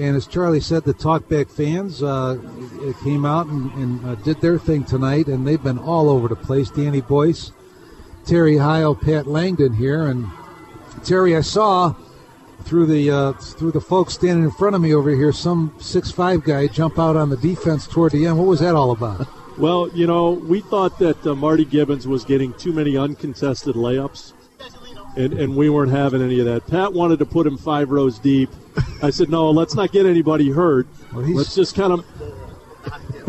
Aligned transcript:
And 0.00 0.16
as 0.16 0.26
Charlie 0.26 0.60
said, 0.60 0.84
the 0.84 0.94
Talkback 0.94 1.50
fans 1.50 2.02
uh, 2.02 2.38
came 3.04 3.26
out 3.26 3.46
and, 3.48 3.70
and 3.74 4.06
uh, 4.06 4.14
did 4.16 4.40
their 4.40 4.58
thing 4.58 4.82
tonight, 4.82 5.26
and 5.26 5.46
they've 5.46 5.62
been 5.62 5.76
all 5.76 6.08
over 6.08 6.26
the 6.26 6.36
place. 6.36 6.70
Danny 6.70 7.02
Boyce, 7.02 7.52
Terry 8.24 8.56
Heil, 8.56 8.94
Pat 8.94 9.26
Langdon 9.26 9.74
here, 9.74 10.06
and 10.06 10.26
Terry, 11.04 11.36
I 11.36 11.42
saw 11.42 11.94
through 12.62 12.86
the 12.86 13.10
uh, 13.10 13.32
through 13.32 13.72
the 13.72 13.80
folks 13.80 14.14
standing 14.14 14.44
in 14.44 14.50
front 14.50 14.74
of 14.74 14.80
me 14.80 14.94
over 14.94 15.10
here, 15.10 15.32
some 15.32 15.74
six 15.78 16.10
five 16.10 16.44
guy 16.44 16.66
jump 16.66 16.98
out 16.98 17.16
on 17.16 17.28
the 17.28 17.36
defense 17.36 17.86
toward 17.86 18.12
the 18.12 18.24
end. 18.26 18.38
What 18.38 18.46
was 18.46 18.60
that 18.60 18.74
all 18.74 18.92
about? 18.92 19.28
Well, 19.58 19.90
you 19.92 20.06
know, 20.06 20.30
we 20.30 20.60
thought 20.60 20.98
that 21.00 21.26
uh, 21.26 21.34
Marty 21.34 21.66
Gibbons 21.66 22.08
was 22.08 22.24
getting 22.24 22.54
too 22.54 22.72
many 22.72 22.96
uncontested 22.96 23.74
layups, 23.74 24.32
and, 25.16 25.32
and 25.34 25.56
we 25.56 25.70
weren't 25.70 25.92
having 25.92 26.22
any 26.22 26.38
of 26.40 26.46
that. 26.46 26.66
Pat 26.66 26.92
wanted 26.92 27.18
to 27.18 27.26
put 27.26 27.46
him 27.46 27.56
five 27.56 27.90
rows 27.90 28.18
deep. 28.18 28.50
I 29.02 29.10
said, 29.10 29.28
no, 29.28 29.50
let's 29.50 29.74
not 29.74 29.92
get 29.92 30.06
anybody 30.06 30.50
hurt. 30.50 30.86
Well, 31.12 31.22
let's 31.22 31.54
just 31.54 31.74
kind 31.74 31.92
of. 31.92 32.04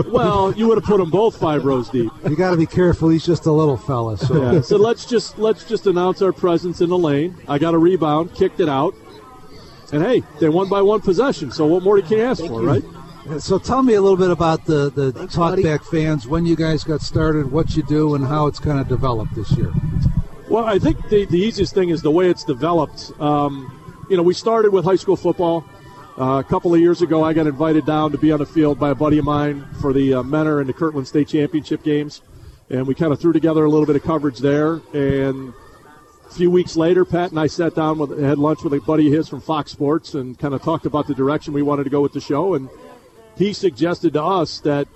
Well, 0.08 0.53
you 0.53 0.67
would 0.67 0.77
have 0.77 0.86
put 0.86 0.98
them 0.98 1.09
both 1.12 1.38
five 1.38 1.66
rows 1.66 1.89
deep. 1.89 2.12
You 2.27 2.36
got 2.36 2.52
to 2.52 2.58
be 2.58 2.66
careful. 2.66 3.09
He's 3.09 3.25
just 3.25 3.45
a 3.45 3.52
little 3.52 3.75
fella. 3.75 4.17
So. 4.17 4.53
Yeah. 4.53 4.62
so 4.62 4.77
let's 4.77 5.05
just 5.05 5.38
let's 5.38 5.66
just 5.66 5.86
announce 5.86 6.22
our 6.22 6.31
presence 6.31 6.80
in 6.80 6.89
the 6.89 6.98
lane. 6.98 7.36
I 7.48 7.59
got 7.59 7.73
a 7.73 7.77
rebound, 7.77 8.34
kicked 8.34 8.61
it 8.61 8.70
out, 8.70 8.95
and 9.91 10.02
hey, 10.02 10.23
they 10.39 10.48
won 10.48 10.70
by 10.70 10.81
one 10.81 11.02
possession. 11.02 11.52
So 11.52 11.67
what 11.67 11.84
more 11.84 12.02
can 12.02 12.17
you 12.17 12.23
ask 12.23 12.39
Thank 12.39 12.52
for, 12.52 12.61
you. 12.61 12.67
right? 12.67 12.84
So 13.41 13.59
tell 13.59 13.84
me 13.84 13.94
a 13.94 14.02
little 14.02 14.17
bit 14.17 14.31
about 14.31 14.66
the, 14.66 14.89
the 14.89 15.11
Thanks, 15.11 15.36
Talkback 15.36 15.80
buddy. 15.80 16.03
fans, 16.03 16.27
when 16.27 16.45
you 16.45 16.55
guys 16.55 16.84
got 16.84 17.02
started, 17.02 17.52
what 17.52 17.75
you 17.75 17.84
do, 17.84 18.16
and 18.16 18.25
how 18.25 18.48
it's 18.48 18.59
kind 18.59 18.80
of 18.80 18.88
developed 18.88 19.36
this 19.36 19.52
year. 19.52 19.72
Well, 20.51 20.65
I 20.65 20.79
think 20.79 21.07
the, 21.07 21.23
the 21.23 21.39
easiest 21.39 21.73
thing 21.73 21.91
is 21.91 22.01
the 22.01 22.11
way 22.11 22.29
it's 22.29 22.43
developed. 22.43 23.13
Um, 23.21 24.05
you 24.09 24.17
know, 24.17 24.21
we 24.21 24.33
started 24.33 24.73
with 24.73 24.83
high 24.83 24.97
school 24.97 25.15
football. 25.15 25.63
Uh, 26.19 26.39
a 26.39 26.43
couple 26.43 26.73
of 26.73 26.81
years 26.81 27.01
ago, 27.01 27.23
I 27.23 27.31
got 27.31 27.47
invited 27.47 27.85
down 27.85 28.11
to 28.11 28.17
be 28.17 28.33
on 28.33 28.39
the 28.39 28.45
field 28.45 28.77
by 28.77 28.89
a 28.89 28.95
buddy 28.95 29.17
of 29.17 29.23
mine 29.23 29.65
for 29.79 29.93
the 29.93 30.15
uh, 30.15 30.23
Mentor 30.23 30.59
and 30.59 30.67
the 30.67 30.73
Kirtland 30.73 31.08
State 31.08 31.30
Championship 31.30 31.83
games. 31.83 32.21
And 32.69 32.85
we 32.85 32.93
kind 32.93 33.13
of 33.13 33.21
threw 33.21 33.31
together 33.31 33.63
a 33.63 33.69
little 33.69 33.85
bit 33.85 33.95
of 33.95 34.03
coverage 34.03 34.39
there. 34.39 34.81
And 34.93 35.53
a 36.30 36.33
few 36.33 36.52
weeks 36.52 36.75
later, 36.75 37.05
Pat 37.05 37.30
and 37.30 37.39
I 37.39 37.47
sat 37.47 37.73
down 37.73 37.97
with 37.97 38.21
had 38.21 38.38
lunch 38.38 38.61
with 38.61 38.73
a 38.73 38.81
buddy 38.81 39.08
of 39.08 39.13
his 39.13 39.30
from 39.30 39.39
Fox 39.39 39.71
Sports 39.71 40.15
and 40.15 40.38
kind 40.38 40.53
of 40.53 40.61
talked 40.61 40.86
about 40.86 41.08
the 41.08 41.15
direction 41.15 41.53
we 41.53 41.61
wanted 41.61 41.86
to 41.86 41.89
go 41.89 42.02
with 42.02 42.11
the 42.11 42.19
show. 42.19 42.55
And 42.55 42.67
he 43.38 43.53
suggested 43.53 44.11
to 44.13 44.21
us 44.21 44.59
that 44.59 44.89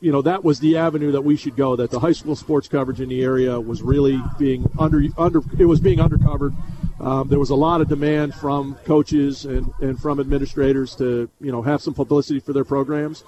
you 0.00 0.12
know 0.12 0.22
that 0.22 0.44
was 0.44 0.60
the 0.60 0.76
avenue 0.76 1.12
that 1.12 1.22
we 1.22 1.36
should 1.36 1.56
go. 1.56 1.76
That 1.76 1.90
the 1.90 2.00
high 2.00 2.12
school 2.12 2.36
sports 2.36 2.68
coverage 2.68 3.00
in 3.00 3.08
the 3.08 3.22
area 3.22 3.58
was 3.60 3.82
really 3.82 4.20
being 4.38 4.70
under 4.78 5.02
under 5.16 5.42
it 5.58 5.66
was 5.66 5.80
being 5.80 5.98
undercovered. 5.98 6.54
Um, 7.00 7.28
there 7.28 7.38
was 7.38 7.50
a 7.50 7.54
lot 7.54 7.80
of 7.80 7.88
demand 7.88 8.34
from 8.34 8.76
coaches 8.84 9.44
and, 9.44 9.72
and 9.80 9.98
from 9.98 10.20
administrators 10.20 10.94
to 10.96 11.28
you 11.40 11.52
know 11.52 11.62
have 11.62 11.82
some 11.82 11.94
publicity 11.94 12.40
for 12.40 12.52
their 12.52 12.64
programs. 12.64 13.24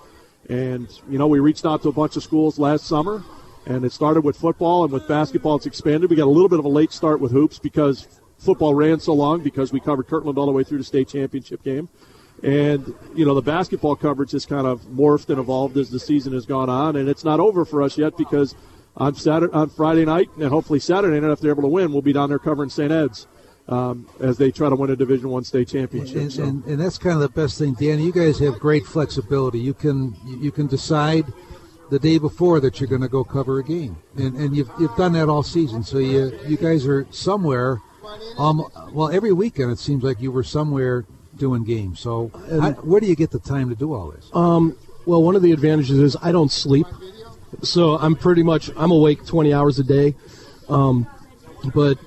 And 0.48 0.88
you 1.08 1.18
know 1.18 1.26
we 1.26 1.40
reached 1.40 1.66
out 1.66 1.82
to 1.82 1.88
a 1.88 1.92
bunch 1.92 2.16
of 2.16 2.22
schools 2.22 2.58
last 2.58 2.86
summer, 2.86 3.22
and 3.66 3.84
it 3.84 3.92
started 3.92 4.22
with 4.22 4.36
football 4.36 4.84
and 4.84 4.92
with 4.92 5.08
basketball 5.08 5.56
it's 5.56 5.66
expanded. 5.66 6.10
We 6.10 6.16
got 6.16 6.26
a 6.26 6.36
little 6.36 6.48
bit 6.48 6.58
of 6.58 6.64
a 6.64 6.68
late 6.68 6.92
start 6.92 7.20
with 7.20 7.32
hoops 7.32 7.58
because 7.58 8.06
football 8.38 8.74
ran 8.74 9.00
so 9.00 9.14
long 9.14 9.42
because 9.42 9.72
we 9.72 9.80
covered 9.80 10.06
Kirtland 10.06 10.38
all 10.38 10.46
the 10.46 10.52
way 10.52 10.62
through 10.62 10.78
the 10.78 10.84
state 10.84 11.08
championship 11.08 11.62
game. 11.62 11.88
And, 12.42 12.94
you 13.14 13.24
know, 13.24 13.34
the 13.34 13.42
basketball 13.42 13.96
coverage 13.96 14.32
has 14.32 14.44
kind 14.44 14.66
of 14.66 14.82
morphed 14.82 15.30
and 15.30 15.38
evolved 15.38 15.76
as 15.76 15.90
the 15.90 15.98
season 15.98 16.32
has 16.34 16.44
gone 16.44 16.68
on. 16.68 16.96
And 16.96 17.08
it's 17.08 17.24
not 17.24 17.40
over 17.40 17.64
for 17.64 17.82
us 17.82 17.96
yet 17.96 18.16
because 18.16 18.54
on 18.96 19.14
Saturday, 19.14 19.52
on 19.52 19.68
Friday 19.70 20.04
night, 20.04 20.28
and 20.36 20.48
hopefully 20.48 20.78
Saturday 20.78 21.18
night, 21.20 21.30
if 21.30 21.40
they're 21.40 21.50
able 21.50 21.62
to 21.62 21.68
win, 21.68 21.92
we'll 21.92 22.02
be 22.02 22.12
down 22.12 22.28
there 22.28 22.38
covering 22.38 22.70
St. 22.70 22.92
Ed's. 22.92 23.26
Um, 23.68 24.08
as 24.20 24.38
they 24.38 24.52
try 24.52 24.68
to 24.68 24.76
win 24.76 24.90
a 24.90 24.96
Division 24.96 25.28
One 25.28 25.42
state 25.42 25.66
championship. 25.66 26.16
And, 26.16 26.32
so. 26.32 26.44
and, 26.44 26.64
and, 26.66 26.80
that's 26.80 26.98
kind 26.98 27.14
of 27.16 27.20
the 27.20 27.28
best 27.28 27.58
thing, 27.58 27.74
Danny. 27.74 28.04
You 28.04 28.12
guys 28.12 28.38
have 28.38 28.60
great 28.60 28.86
flexibility. 28.86 29.58
You 29.58 29.74
can 29.74 30.14
you 30.40 30.52
can 30.52 30.68
decide 30.68 31.24
the 31.90 31.98
day 31.98 32.18
before 32.18 32.60
that 32.60 32.78
you're 32.78 32.88
going 32.88 33.02
to 33.02 33.08
go 33.08 33.24
cover 33.24 33.58
a 33.58 33.64
game, 33.64 33.96
and, 34.16 34.36
and 34.36 34.56
you've, 34.56 34.70
you've 34.78 34.94
done 34.94 35.14
that 35.14 35.28
all 35.28 35.42
season. 35.42 35.82
So 35.82 35.98
you 35.98 36.38
you 36.46 36.56
guys 36.56 36.86
are 36.86 37.08
somewhere. 37.10 37.80
Um, 38.38 38.64
well, 38.92 39.10
every 39.10 39.32
weekend 39.32 39.72
it 39.72 39.80
seems 39.80 40.04
like 40.04 40.20
you 40.20 40.30
were 40.30 40.44
somewhere 40.44 41.04
doing 41.36 41.64
games. 41.64 42.00
So, 42.00 42.30
how, 42.50 42.72
where 42.72 43.00
do 43.00 43.06
you 43.06 43.16
get 43.16 43.30
the 43.30 43.38
time 43.38 43.68
to 43.68 43.74
do 43.74 43.92
all 43.94 44.10
this? 44.10 44.30
Um, 44.32 44.76
well, 45.06 45.22
one 45.22 45.36
of 45.36 45.42
the 45.42 45.52
advantages 45.52 45.98
is 45.98 46.16
I 46.20 46.32
don't 46.32 46.50
sleep, 46.50 46.86
so 47.62 47.96
I'm 47.98 48.16
pretty 48.16 48.42
much 48.42 48.70
I'm 48.76 48.90
awake 48.90 49.24
20 49.24 49.52
hours 49.52 49.78
a 49.78 49.84
day. 49.84 50.14
Um, 50.68 51.06
but 51.74 51.98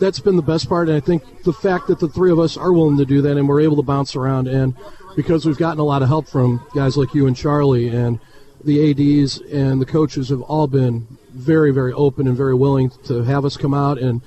that's 0.00 0.20
been 0.20 0.36
the 0.36 0.42
best 0.42 0.68
part, 0.68 0.88
and 0.88 0.96
I 0.96 1.00
think 1.00 1.42
the 1.42 1.52
fact 1.52 1.86
that 1.88 1.98
the 1.98 2.08
three 2.08 2.30
of 2.30 2.38
us 2.38 2.56
are 2.56 2.72
willing 2.72 2.98
to 2.98 3.04
do 3.04 3.22
that 3.22 3.36
and 3.36 3.48
we're 3.48 3.60
able 3.60 3.76
to 3.76 3.82
bounce 3.82 4.16
around, 4.16 4.48
and 4.48 4.74
because 5.16 5.46
we've 5.46 5.58
gotten 5.58 5.80
a 5.80 5.84
lot 5.84 6.02
of 6.02 6.08
help 6.08 6.28
from 6.28 6.64
guys 6.74 6.96
like 6.96 7.14
you 7.14 7.26
and 7.26 7.36
Charlie, 7.36 7.88
and 7.88 8.20
the 8.64 8.90
ads 8.90 9.40
and 9.40 9.80
the 9.80 9.86
coaches 9.86 10.28
have 10.28 10.42
all 10.42 10.66
been 10.66 11.06
very, 11.30 11.70
very 11.70 11.92
open 11.92 12.26
and 12.26 12.36
very 12.36 12.54
willing 12.54 12.90
to 13.04 13.22
have 13.22 13.44
us 13.44 13.56
come 13.56 13.74
out 13.74 13.98
and 13.98 14.20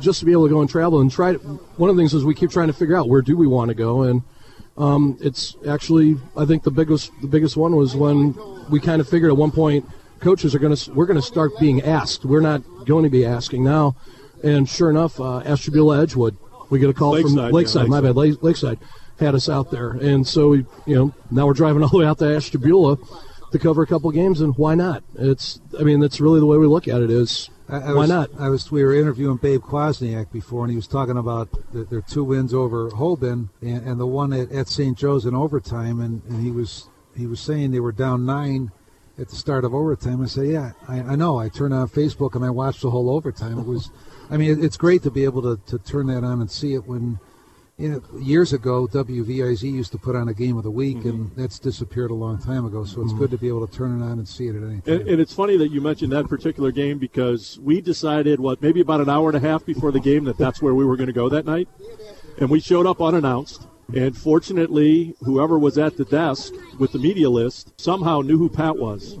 just 0.00 0.20
to 0.20 0.26
be 0.26 0.32
able 0.32 0.46
to 0.46 0.52
go 0.52 0.60
and 0.60 0.70
travel 0.70 1.00
and 1.00 1.10
try. 1.10 1.32
To, 1.32 1.38
one 1.38 1.90
of 1.90 1.96
the 1.96 2.00
things 2.00 2.14
is 2.14 2.24
we 2.24 2.34
keep 2.34 2.50
trying 2.50 2.68
to 2.68 2.72
figure 2.72 2.96
out 2.96 3.08
where 3.08 3.22
do 3.22 3.36
we 3.36 3.46
want 3.46 3.68
to 3.68 3.74
go, 3.74 4.02
and 4.02 4.22
um, 4.76 5.16
it's 5.20 5.56
actually 5.68 6.16
I 6.36 6.44
think 6.44 6.62
the 6.62 6.70
biggest 6.70 7.10
the 7.20 7.28
biggest 7.28 7.56
one 7.56 7.76
was 7.76 7.96
when 7.96 8.34
we 8.70 8.80
kind 8.80 9.00
of 9.00 9.08
figured 9.08 9.30
at 9.30 9.36
one 9.36 9.50
point 9.50 9.86
coaches 10.20 10.54
are 10.54 10.58
going 10.58 10.74
to 10.74 10.92
we're 10.92 11.06
going 11.06 11.20
to 11.20 11.26
start 11.26 11.52
being 11.58 11.82
asked. 11.82 12.24
We're 12.24 12.40
not 12.40 12.62
going 12.84 13.04
to 13.04 13.10
be 13.10 13.24
asking 13.24 13.64
now, 13.64 13.96
and 14.42 14.68
sure 14.68 14.90
enough, 14.90 15.20
uh, 15.20 15.38
Ashtabula 15.40 16.02
Edgewood, 16.02 16.36
we 16.70 16.78
get 16.78 16.90
a 16.90 16.94
call 16.94 17.12
Lakeside, 17.12 17.36
from 17.36 17.52
Lakeside. 17.52 17.82
Yeah, 17.84 17.88
my 17.88 18.00
bad, 18.00 18.16
Lakeside 18.16 18.78
had 19.18 19.34
us 19.34 19.48
out 19.48 19.70
there, 19.70 19.92
and 19.92 20.26
so 20.26 20.48
we 20.48 20.66
you 20.86 20.94
know 20.94 21.14
now 21.30 21.46
we're 21.46 21.54
driving 21.54 21.82
all 21.82 21.88
the 21.88 21.98
way 21.98 22.06
out 22.06 22.18
to 22.18 22.36
Ashtabula 22.36 22.98
to 23.52 23.58
cover 23.58 23.82
a 23.82 23.86
couple 23.86 24.10
games, 24.10 24.40
and 24.40 24.54
why 24.56 24.74
not? 24.74 25.02
It's 25.14 25.60
I 25.78 25.82
mean 25.82 26.00
that's 26.00 26.20
really 26.20 26.40
the 26.40 26.46
way 26.46 26.58
we 26.58 26.66
look 26.66 26.88
at 26.88 27.00
it 27.00 27.10
is 27.10 27.50
I, 27.68 27.76
I 27.76 27.92
Why 27.92 27.92
was, 27.92 28.08
not? 28.08 28.30
I 28.38 28.48
was. 28.48 28.70
We 28.70 28.84
were 28.84 28.94
interviewing 28.94 29.38
Babe 29.38 29.60
Kwasniak 29.60 30.30
before, 30.30 30.62
and 30.62 30.70
he 30.70 30.76
was 30.76 30.86
talking 30.86 31.16
about 31.16 31.48
the, 31.72 31.84
their 31.84 32.00
two 32.00 32.22
wins 32.22 32.54
over 32.54 32.90
Hoban 32.90 33.48
and, 33.60 33.86
and 33.86 34.00
the 34.00 34.06
one 34.06 34.32
at, 34.32 34.52
at 34.52 34.68
St. 34.68 34.96
Joe's 34.96 35.26
in 35.26 35.34
overtime, 35.34 36.00
and, 36.00 36.22
and 36.28 36.42
he 36.44 36.50
was 36.50 36.88
he 37.16 37.26
was 37.26 37.40
saying 37.40 37.70
they 37.70 37.80
were 37.80 37.92
down 37.92 38.24
nine 38.24 38.70
at 39.18 39.28
the 39.28 39.36
start 39.36 39.64
of 39.64 39.74
overtime. 39.74 40.22
I 40.22 40.26
said, 40.26 40.48
yeah, 40.48 40.72
I, 40.86 41.00
I 41.00 41.16
know. 41.16 41.38
I 41.38 41.48
turned 41.48 41.72
on 41.72 41.88
Facebook 41.88 42.34
and 42.34 42.44
I 42.44 42.50
watched 42.50 42.82
the 42.82 42.90
whole 42.90 43.10
overtime. 43.10 43.58
It 43.58 43.66
was, 43.66 43.90
I 44.30 44.36
mean, 44.36 44.58
it, 44.58 44.64
it's 44.64 44.76
great 44.76 45.02
to 45.04 45.10
be 45.10 45.24
able 45.24 45.42
to, 45.42 45.60
to 45.70 45.78
turn 45.78 46.06
that 46.08 46.24
on 46.24 46.40
and 46.40 46.50
see 46.50 46.74
it 46.74 46.86
when 46.86 47.18
you 47.78 47.90
know, 47.90 48.18
years 48.18 48.54
ago, 48.54 48.86
WVIZ 48.86 49.62
used 49.62 49.92
to 49.92 49.98
put 49.98 50.16
on 50.16 50.28
a 50.28 50.34
game 50.34 50.56
of 50.56 50.64
the 50.64 50.70
week, 50.70 50.98
mm-hmm. 50.98 51.08
and 51.08 51.36
that's 51.36 51.58
disappeared 51.58 52.10
a 52.10 52.14
long 52.14 52.38
time 52.38 52.64
ago. 52.64 52.84
So 52.84 53.02
it's 53.02 53.10
mm-hmm. 53.10 53.18
good 53.18 53.30
to 53.32 53.38
be 53.38 53.48
able 53.48 53.66
to 53.66 53.72
turn 53.72 54.00
it 54.00 54.04
on 54.04 54.12
and 54.12 54.26
see 54.26 54.46
it 54.46 54.56
at 54.56 54.62
any 54.62 54.80
time. 54.80 55.00
And, 55.00 55.08
and, 55.08 55.20
it's 55.20 55.34
funny 55.34 55.58
that 55.58 55.70
you 55.70 55.82
mentioned 55.82 56.10
that 56.12 56.26
particular 56.26 56.72
game 56.72 56.98
because 56.98 57.58
we 57.58 57.82
decided, 57.82 58.40
what, 58.40 58.62
maybe 58.62 58.80
about 58.80 59.02
an 59.02 59.10
hour 59.10 59.28
and 59.28 59.36
a 59.36 59.46
half 59.46 59.66
before 59.66 59.92
the 59.92 60.00
game 60.00 60.24
that 60.24 60.38
that's 60.38 60.62
where 60.62 60.74
we 60.74 60.86
were 60.86 60.96
going 60.96 61.08
to 61.08 61.12
go 61.12 61.28
that 61.28 61.44
night. 61.44 61.68
And 62.40 62.48
we 62.48 62.60
showed 62.60 62.86
up 62.86 63.02
unannounced. 63.02 63.66
And 63.94 64.16
fortunately, 64.16 65.14
whoever 65.20 65.58
was 65.58 65.78
at 65.78 65.96
the 65.96 66.04
desk 66.06 66.54
with 66.78 66.92
the 66.92 66.98
media 66.98 67.28
list 67.30 67.78
somehow 67.80 68.20
knew 68.20 68.38
who 68.38 68.48
Pat 68.48 68.76
was. 68.76 69.16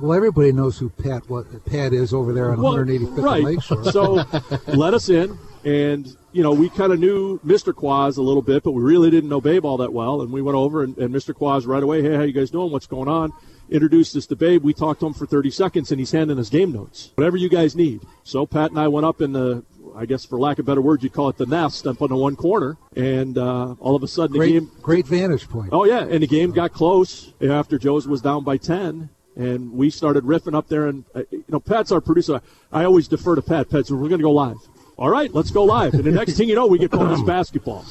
Well, 0.00 0.12
everybody 0.12 0.50
knows 0.50 0.78
who 0.78 0.90
Pat 0.90 1.30
what 1.30 1.64
Pat 1.64 1.92
is 1.92 2.12
over 2.12 2.32
there 2.32 2.50
on 2.50 2.60
well, 2.60 2.74
185th 2.74 3.22
right. 3.22 3.44
Lakeshore. 3.44 3.84
So 3.92 4.24
let 4.66 4.92
us 4.92 5.08
in, 5.08 5.38
and 5.64 6.14
you 6.34 6.42
know, 6.42 6.52
we 6.52 6.68
kind 6.68 6.92
of 6.92 6.98
knew 6.98 7.38
Mr. 7.46 7.72
Quaz 7.72 8.18
a 8.18 8.22
little 8.22 8.42
bit, 8.42 8.64
but 8.64 8.72
we 8.72 8.82
really 8.82 9.08
didn't 9.08 9.30
know 9.30 9.40
Babe 9.40 9.64
all 9.64 9.76
that 9.76 9.92
well. 9.92 10.20
And 10.20 10.32
we 10.32 10.42
went 10.42 10.56
over, 10.56 10.82
and, 10.82 10.98
and 10.98 11.14
Mr. 11.14 11.32
Quaz 11.32 11.64
right 11.64 11.82
away, 11.82 12.02
hey, 12.02 12.16
how 12.16 12.22
you 12.22 12.32
guys 12.32 12.50
doing? 12.50 12.72
What's 12.72 12.88
going 12.88 13.08
on? 13.08 13.32
Introduced 13.70 14.16
us 14.16 14.26
to 14.26 14.36
Babe. 14.36 14.64
We 14.64 14.74
talked 14.74 15.00
to 15.00 15.06
him 15.06 15.14
for 15.14 15.26
30 15.26 15.52
seconds, 15.52 15.92
and 15.92 16.00
he's 16.00 16.10
handing 16.10 16.40
us 16.40 16.50
game 16.50 16.72
notes. 16.72 17.12
Whatever 17.14 17.36
you 17.36 17.48
guys 17.48 17.76
need. 17.76 18.02
So 18.24 18.46
Pat 18.46 18.70
and 18.70 18.80
I 18.80 18.88
went 18.88 19.06
up 19.06 19.20
in 19.20 19.32
the, 19.32 19.64
I 19.94 20.06
guess 20.06 20.24
for 20.24 20.38
lack 20.40 20.58
of 20.58 20.66
better 20.66 20.82
words, 20.82 21.04
you 21.04 21.08
call 21.08 21.28
it 21.28 21.36
the 21.36 21.46
nest 21.46 21.86
up 21.86 22.02
on 22.02 22.08
the 22.08 22.16
one 22.16 22.34
corner, 22.34 22.78
and 22.96 23.38
uh, 23.38 23.76
all 23.78 23.94
of 23.94 24.02
a 24.02 24.08
sudden 24.08 24.36
great, 24.36 24.54
the 24.54 24.60
game. 24.60 24.70
Great 24.82 25.06
vantage 25.06 25.48
point. 25.48 25.68
Oh 25.70 25.84
yeah, 25.84 26.00
and 26.00 26.20
the 26.20 26.26
game 26.26 26.50
got 26.50 26.72
close 26.72 27.32
after 27.40 27.78
Joe's 27.78 28.08
was 28.08 28.20
down 28.20 28.42
by 28.42 28.56
10 28.56 29.08
and 29.36 29.72
we 29.72 29.90
started 29.90 30.24
riffing 30.24 30.54
up 30.54 30.68
there. 30.68 30.86
And 30.86 31.04
uh, 31.14 31.22
you 31.30 31.44
know, 31.48 31.60
Pat's 31.60 31.90
our 31.92 32.00
producer. 32.00 32.40
I 32.72 32.84
always 32.84 33.08
defer 33.08 33.34
to 33.34 33.42
Pat. 33.42 33.68
Pat 33.68 33.86
said, 33.86 33.96
"We're 33.96 34.08
going 34.08 34.20
to 34.20 34.24
go 34.24 34.32
live." 34.32 34.56
All 34.96 35.10
right, 35.10 35.32
let's 35.32 35.50
go 35.50 35.64
live. 35.64 35.94
And 35.94 36.04
the 36.04 36.10
next 36.10 36.32
thing 36.36 36.48
you 36.48 36.54
know, 36.54 36.66
we 36.66 36.78
get 36.78 36.90
bonus 36.90 37.22
basketball. 37.22 37.84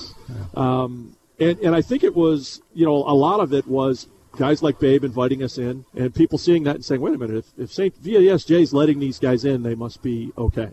Um, 0.55 1.15
and, 1.39 1.59
and 1.59 1.75
I 1.75 1.81
think 1.81 2.03
it 2.03 2.15
was, 2.15 2.61
you 2.73 2.85
know, 2.85 2.95
a 2.95 3.15
lot 3.15 3.39
of 3.39 3.53
it 3.53 3.67
was 3.67 4.07
guys 4.37 4.63
like 4.63 4.79
Babe 4.79 5.03
inviting 5.03 5.43
us 5.43 5.57
in 5.57 5.85
and 5.95 6.13
people 6.13 6.37
seeing 6.37 6.63
that 6.63 6.75
and 6.75 6.85
saying, 6.85 7.01
wait 7.01 7.15
a 7.15 7.17
minute, 7.17 7.37
if, 7.37 7.63
if 7.63 7.73
St. 7.73 8.01
VSJ 8.01 8.61
is 8.61 8.73
letting 8.73 8.99
these 8.99 9.19
guys 9.19 9.45
in, 9.45 9.63
they 9.63 9.75
must 9.75 10.01
be 10.01 10.31
okay. 10.37 10.69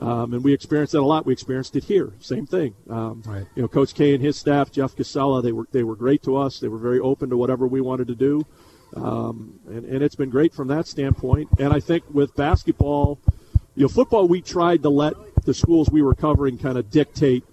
Um, 0.00 0.32
and 0.32 0.42
we 0.42 0.54
experienced 0.54 0.92
that 0.92 1.00
a 1.00 1.04
lot. 1.04 1.26
We 1.26 1.32
experienced 1.32 1.76
it 1.76 1.84
here. 1.84 2.12
Same 2.20 2.46
thing. 2.46 2.74
Um, 2.88 3.22
right. 3.26 3.44
You 3.54 3.62
know, 3.62 3.68
Coach 3.68 3.94
K 3.94 4.14
and 4.14 4.24
his 4.24 4.36
staff, 4.36 4.72
Jeff 4.72 4.96
Casella, 4.96 5.42
they 5.42 5.52
were 5.52 5.66
they 5.72 5.82
were 5.82 5.94
great 5.94 6.22
to 6.22 6.36
us. 6.36 6.58
They 6.58 6.68
were 6.68 6.78
very 6.78 6.98
open 6.98 7.28
to 7.30 7.36
whatever 7.36 7.66
we 7.66 7.82
wanted 7.82 8.08
to 8.08 8.14
do, 8.14 8.46
um, 8.96 9.60
and, 9.66 9.84
and 9.84 10.02
it's 10.02 10.14
been 10.14 10.30
great 10.30 10.54
from 10.54 10.68
that 10.68 10.86
standpoint. 10.86 11.50
And 11.58 11.70
I 11.74 11.80
think 11.80 12.04
with 12.08 12.34
basketball, 12.34 13.18
you 13.80 13.84
know, 13.86 13.88
football, 13.88 14.28
we 14.28 14.42
tried 14.42 14.82
to 14.82 14.90
let 14.90 15.14
the 15.46 15.54
schools 15.54 15.88
we 15.90 16.02
were 16.02 16.14
covering 16.14 16.58
kind 16.58 16.76
of 16.76 16.90
dictate 16.90 17.44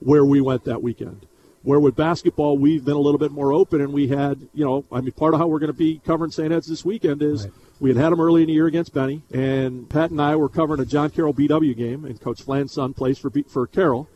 where 0.00 0.22
we 0.22 0.38
went 0.42 0.64
that 0.64 0.82
weekend. 0.82 1.24
Where 1.62 1.80
with 1.80 1.96
basketball, 1.96 2.58
we've 2.58 2.84
been 2.84 2.92
a 2.96 3.00
little 3.00 3.16
bit 3.16 3.32
more 3.32 3.54
open, 3.54 3.80
and 3.80 3.90
we 3.90 4.08
had, 4.08 4.48
you 4.52 4.66
know, 4.66 4.84
I 4.92 5.00
mean, 5.00 5.12
part 5.12 5.32
of 5.32 5.40
how 5.40 5.46
we're 5.46 5.60
going 5.60 5.72
to 5.72 5.78
be 5.78 5.98
covering 6.04 6.30
St. 6.30 6.52
Ed's 6.52 6.66
this 6.66 6.84
weekend 6.84 7.22
is 7.22 7.44
Right. 7.44 7.52
we 7.80 7.88
had 7.88 7.96
had 7.96 8.10
them 8.12 8.20
early 8.20 8.42
in 8.42 8.48
the 8.48 8.52
year 8.52 8.66
against 8.66 8.92
Benny, 8.92 9.22
and 9.32 9.88
Pat 9.88 10.10
and 10.10 10.20
I 10.20 10.36
were 10.36 10.50
covering 10.50 10.78
a 10.80 10.84
John 10.84 11.08
Carroll 11.08 11.32
BW 11.32 11.74
game, 11.74 12.04
and 12.04 12.20
Coach 12.20 12.42
Flan's 12.42 12.72
son 12.72 12.92
plays 12.92 13.16
for 13.16 13.30
B- 13.30 13.46
for 13.48 13.66
Carroll. 13.66 14.08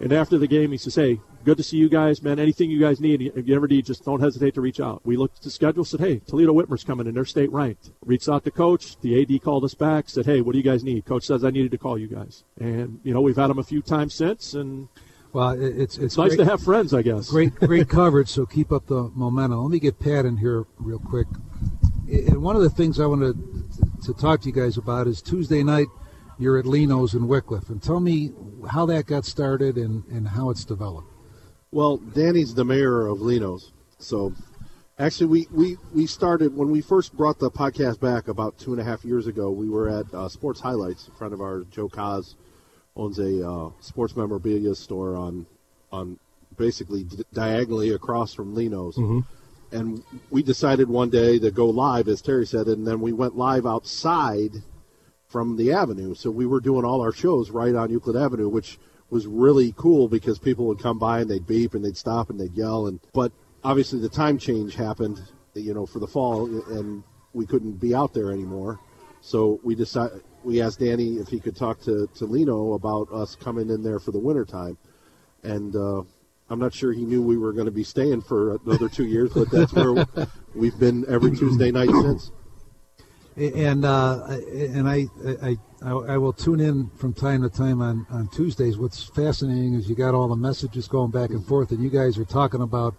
And 0.00 0.14
after 0.14 0.38
the 0.38 0.46
game, 0.46 0.70
he 0.72 0.78
says, 0.78 0.94
"Hey, 0.94 1.20
good 1.44 1.56
to 1.58 1.62
see 1.62 1.76
you 1.76 1.88
guys, 1.88 2.22
man. 2.22 2.38
Anything 2.38 2.70
you 2.70 2.80
guys 2.80 3.00
need, 3.00 3.32
if 3.34 3.46
you 3.48 3.54
ever 3.54 3.66
need, 3.68 3.84
just 3.86 4.04
don't 4.04 4.20
hesitate 4.20 4.54
to 4.54 4.60
reach 4.60 4.80
out." 4.80 5.00
We 5.04 5.16
looked 5.16 5.38
at 5.38 5.42
the 5.42 5.50
schedule, 5.50 5.84
said, 5.84 6.00
"Hey, 6.00 6.20
Toledo 6.26 6.52
Whitmer's 6.52 6.84
coming 6.84 7.06
in. 7.06 7.14
They're 7.14 7.24
state 7.24 7.52
ranked." 7.52 7.90
Reached 8.04 8.28
out 8.28 8.44
to 8.44 8.50
coach. 8.50 8.98
The 9.00 9.20
AD 9.20 9.38
called 9.42 9.64
us 9.64 9.74
back, 9.74 10.08
said, 10.08 10.26
"Hey, 10.26 10.40
what 10.40 10.52
do 10.52 10.58
you 10.58 10.64
guys 10.64 10.82
need?" 10.84 11.04
Coach 11.04 11.24
says, 11.26 11.44
"I 11.44 11.50
needed 11.50 11.70
to 11.72 11.78
call 11.78 11.98
you 11.98 12.06
guys." 12.08 12.44
And 12.58 13.00
you 13.04 13.12
know, 13.12 13.20
we've 13.20 13.36
had 13.36 13.48
them 13.48 13.58
a 13.58 13.62
few 13.64 13.82
times 13.82 14.14
since, 14.14 14.54
and 14.54 14.88
Well, 15.32 15.50
it- 15.50 15.60
it's 15.62 15.96
it's, 15.96 15.98
it's 15.98 16.16
nice 16.18 16.28
great, 16.36 16.38
to 16.38 16.44
have 16.44 16.60
friends, 16.62 16.92
I 16.94 17.02
guess. 17.02 17.30
great 17.30 17.54
great 17.70 17.88
coverage. 17.88 18.28
So 18.28 18.46
keep 18.46 18.70
up 18.72 18.86
the 18.86 19.10
momentum. 19.14 19.60
Let 19.62 19.70
me 19.70 19.78
get 19.80 19.98
Pat 19.98 20.24
in 20.26 20.36
here 20.38 20.64
real 20.78 20.98
quick. 20.98 21.26
And 22.08 22.42
one 22.42 22.56
of 22.56 22.62
the 22.62 22.70
things 22.70 23.00
I 23.00 23.06
want 23.06 23.22
to 23.22 23.32
to 24.06 24.12
talk 24.14 24.40
to 24.42 24.48
you 24.48 24.52
guys 24.54 24.76
about 24.76 25.06
is 25.06 25.22
Tuesday 25.22 25.62
night. 25.62 25.86
You're 26.38 26.58
at 26.58 26.66
Lino's 26.66 27.14
in 27.14 27.28
Wickliffe, 27.28 27.68
and 27.68 27.80
tell 27.80 28.00
me 28.00 28.32
how 28.70 28.84
that 28.86 29.06
got 29.06 29.24
started 29.24 29.76
and, 29.76 30.02
and 30.10 30.26
how 30.28 30.50
it's 30.50 30.64
developed. 30.64 31.11
Well, 31.72 31.96
Danny's 31.96 32.54
the 32.54 32.66
mayor 32.66 33.06
of 33.06 33.22
Lino's. 33.22 33.72
So 33.98 34.34
actually, 34.98 35.26
we, 35.26 35.46
we, 35.50 35.76
we 35.94 36.06
started 36.06 36.54
when 36.54 36.70
we 36.70 36.82
first 36.82 37.16
brought 37.16 37.38
the 37.38 37.50
podcast 37.50 37.98
back 37.98 38.28
about 38.28 38.58
two 38.58 38.72
and 38.72 38.80
a 38.80 38.84
half 38.84 39.06
years 39.06 39.26
ago. 39.26 39.50
We 39.50 39.70
were 39.70 39.88
at 39.88 40.12
uh, 40.12 40.28
Sports 40.28 40.60
Highlights. 40.60 41.08
A 41.08 41.12
friend 41.12 41.32
of 41.32 41.40
ours, 41.40 41.64
Joe 41.70 41.88
Kaz, 41.88 42.34
owns 42.94 43.18
a 43.18 43.48
uh, 43.48 43.70
sports 43.80 44.14
memorabilia 44.14 44.74
store 44.74 45.16
on 45.16 45.46
on 45.90 46.18
basically 46.58 47.06
diagonally 47.32 47.90
across 47.90 48.34
from 48.34 48.54
Lino's. 48.54 48.98
And 49.72 50.02
we 50.30 50.42
decided 50.42 50.90
one 50.90 51.08
day 51.08 51.38
to 51.38 51.50
go 51.50 51.70
live, 51.70 52.06
as 52.06 52.20
Terry 52.20 52.46
said, 52.46 52.66
and 52.66 52.86
then 52.86 53.00
we 53.00 53.14
went 53.14 53.38
live 53.38 53.64
outside 53.64 54.50
from 55.28 55.56
the 55.56 55.72
avenue. 55.72 56.14
So 56.14 56.30
we 56.30 56.44
were 56.44 56.60
doing 56.60 56.84
all 56.84 57.00
our 57.00 57.12
shows 57.12 57.50
right 57.50 57.74
on 57.74 57.90
Euclid 57.90 58.16
Avenue, 58.16 58.50
which 58.50 58.78
was 59.12 59.26
really 59.26 59.74
cool 59.76 60.08
because 60.08 60.38
people 60.38 60.64
would 60.64 60.78
come 60.78 60.98
by 60.98 61.20
and 61.20 61.30
they'd 61.30 61.46
beep 61.46 61.74
and 61.74 61.84
they'd 61.84 61.98
stop 61.98 62.30
and 62.30 62.40
they'd 62.40 62.54
yell. 62.54 62.86
And 62.86 62.98
but 63.12 63.30
obviously 63.62 64.00
the 64.00 64.08
time 64.08 64.38
change 64.38 64.74
happened, 64.74 65.20
you 65.52 65.74
know, 65.74 65.84
for 65.84 65.98
the 65.98 66.06
fall, 66.06 66.46
and 66.46 67.04
we 67.34 67.44
couldn't 67.44 67.72
be 67.72 67.94
out 67.94 68.14
there 68.14 68.32
anymore. 68.32 68.80
So 69.20 69.60
we 69.62 69.74
decided 69.74 70.22
we 70.42 70.62
asked 70.62 70.80
Danny 70.80 71.16
if 71.16 71.28
he 71.28 71.40
could 71.40 71.54
talk 71.54 71.78
to 71.82 72.08
to 72.16 72.24
Lino 72.24 72.72
about 72.72 73.12
us 73.12 73.36
coming 73.36 73.68
in 73.68 73.82
there 73.82 74.00
for 74.00 74.10
the 74.10 74.18
winter 74.18 74.44
time, 74.44 74.78
and. 75.42 75.76
uh 75.76 76.02
I'm 76.50 76.58
not 76.58 76.74
sure 76.74 76.92
he 76.92 77.06
knew 77.06 77.22
we 77.22 77.38
were 77.38 77.54
going 77.54 77.64
to 77.64 77.72
be 77.72 77.84
staying 77.84 78.20
for 78.20 78.56
another 78.66 78.86
two 78.90 79.06
years, 79.06 79.32
but 79.32 79.50
that's 79.50 79.72
where 79.72 80.06
we've 80.54 80.78
been 80.78 81.06
every 81.08 81.34
Tuesday 81.34 81.70
night 81.70 81.88
since. 81.88 82.30
And 83.36 83.84
uh, 83.84 84.26
and 84.52 84.88
I, 84.88 85.06
I 85.42 85.56
I 85.82 85.90
I 85.90 86.18
will 86.18 86.34
tune 86.34 86.60
in 86.60 86.90
from 86.96 87.14
time 87.14 87.42
to 87.42 87.48
time 87.48 87.80
on, 87.80 88.06
on 88.10 88.28
Tuesdays. 88.28 88.76
What's 88.76 89.04
fascinating 89.04 89.74
is 89.74 89.88
you 89.88 89.94
got 89.94 90.14
all 90.14 90.28
the 90.28 90.36
messages 90.36 90.86
going 90.86 91.10
back 91.10 91.30
and 91.30 91.44
forth, 91.46 91.70
and 91.70 91.82
you 91.82 91.88
guys 91.88 92.18
are 92.18 92.26
talking 92.26 92.60
about 92.60 92.94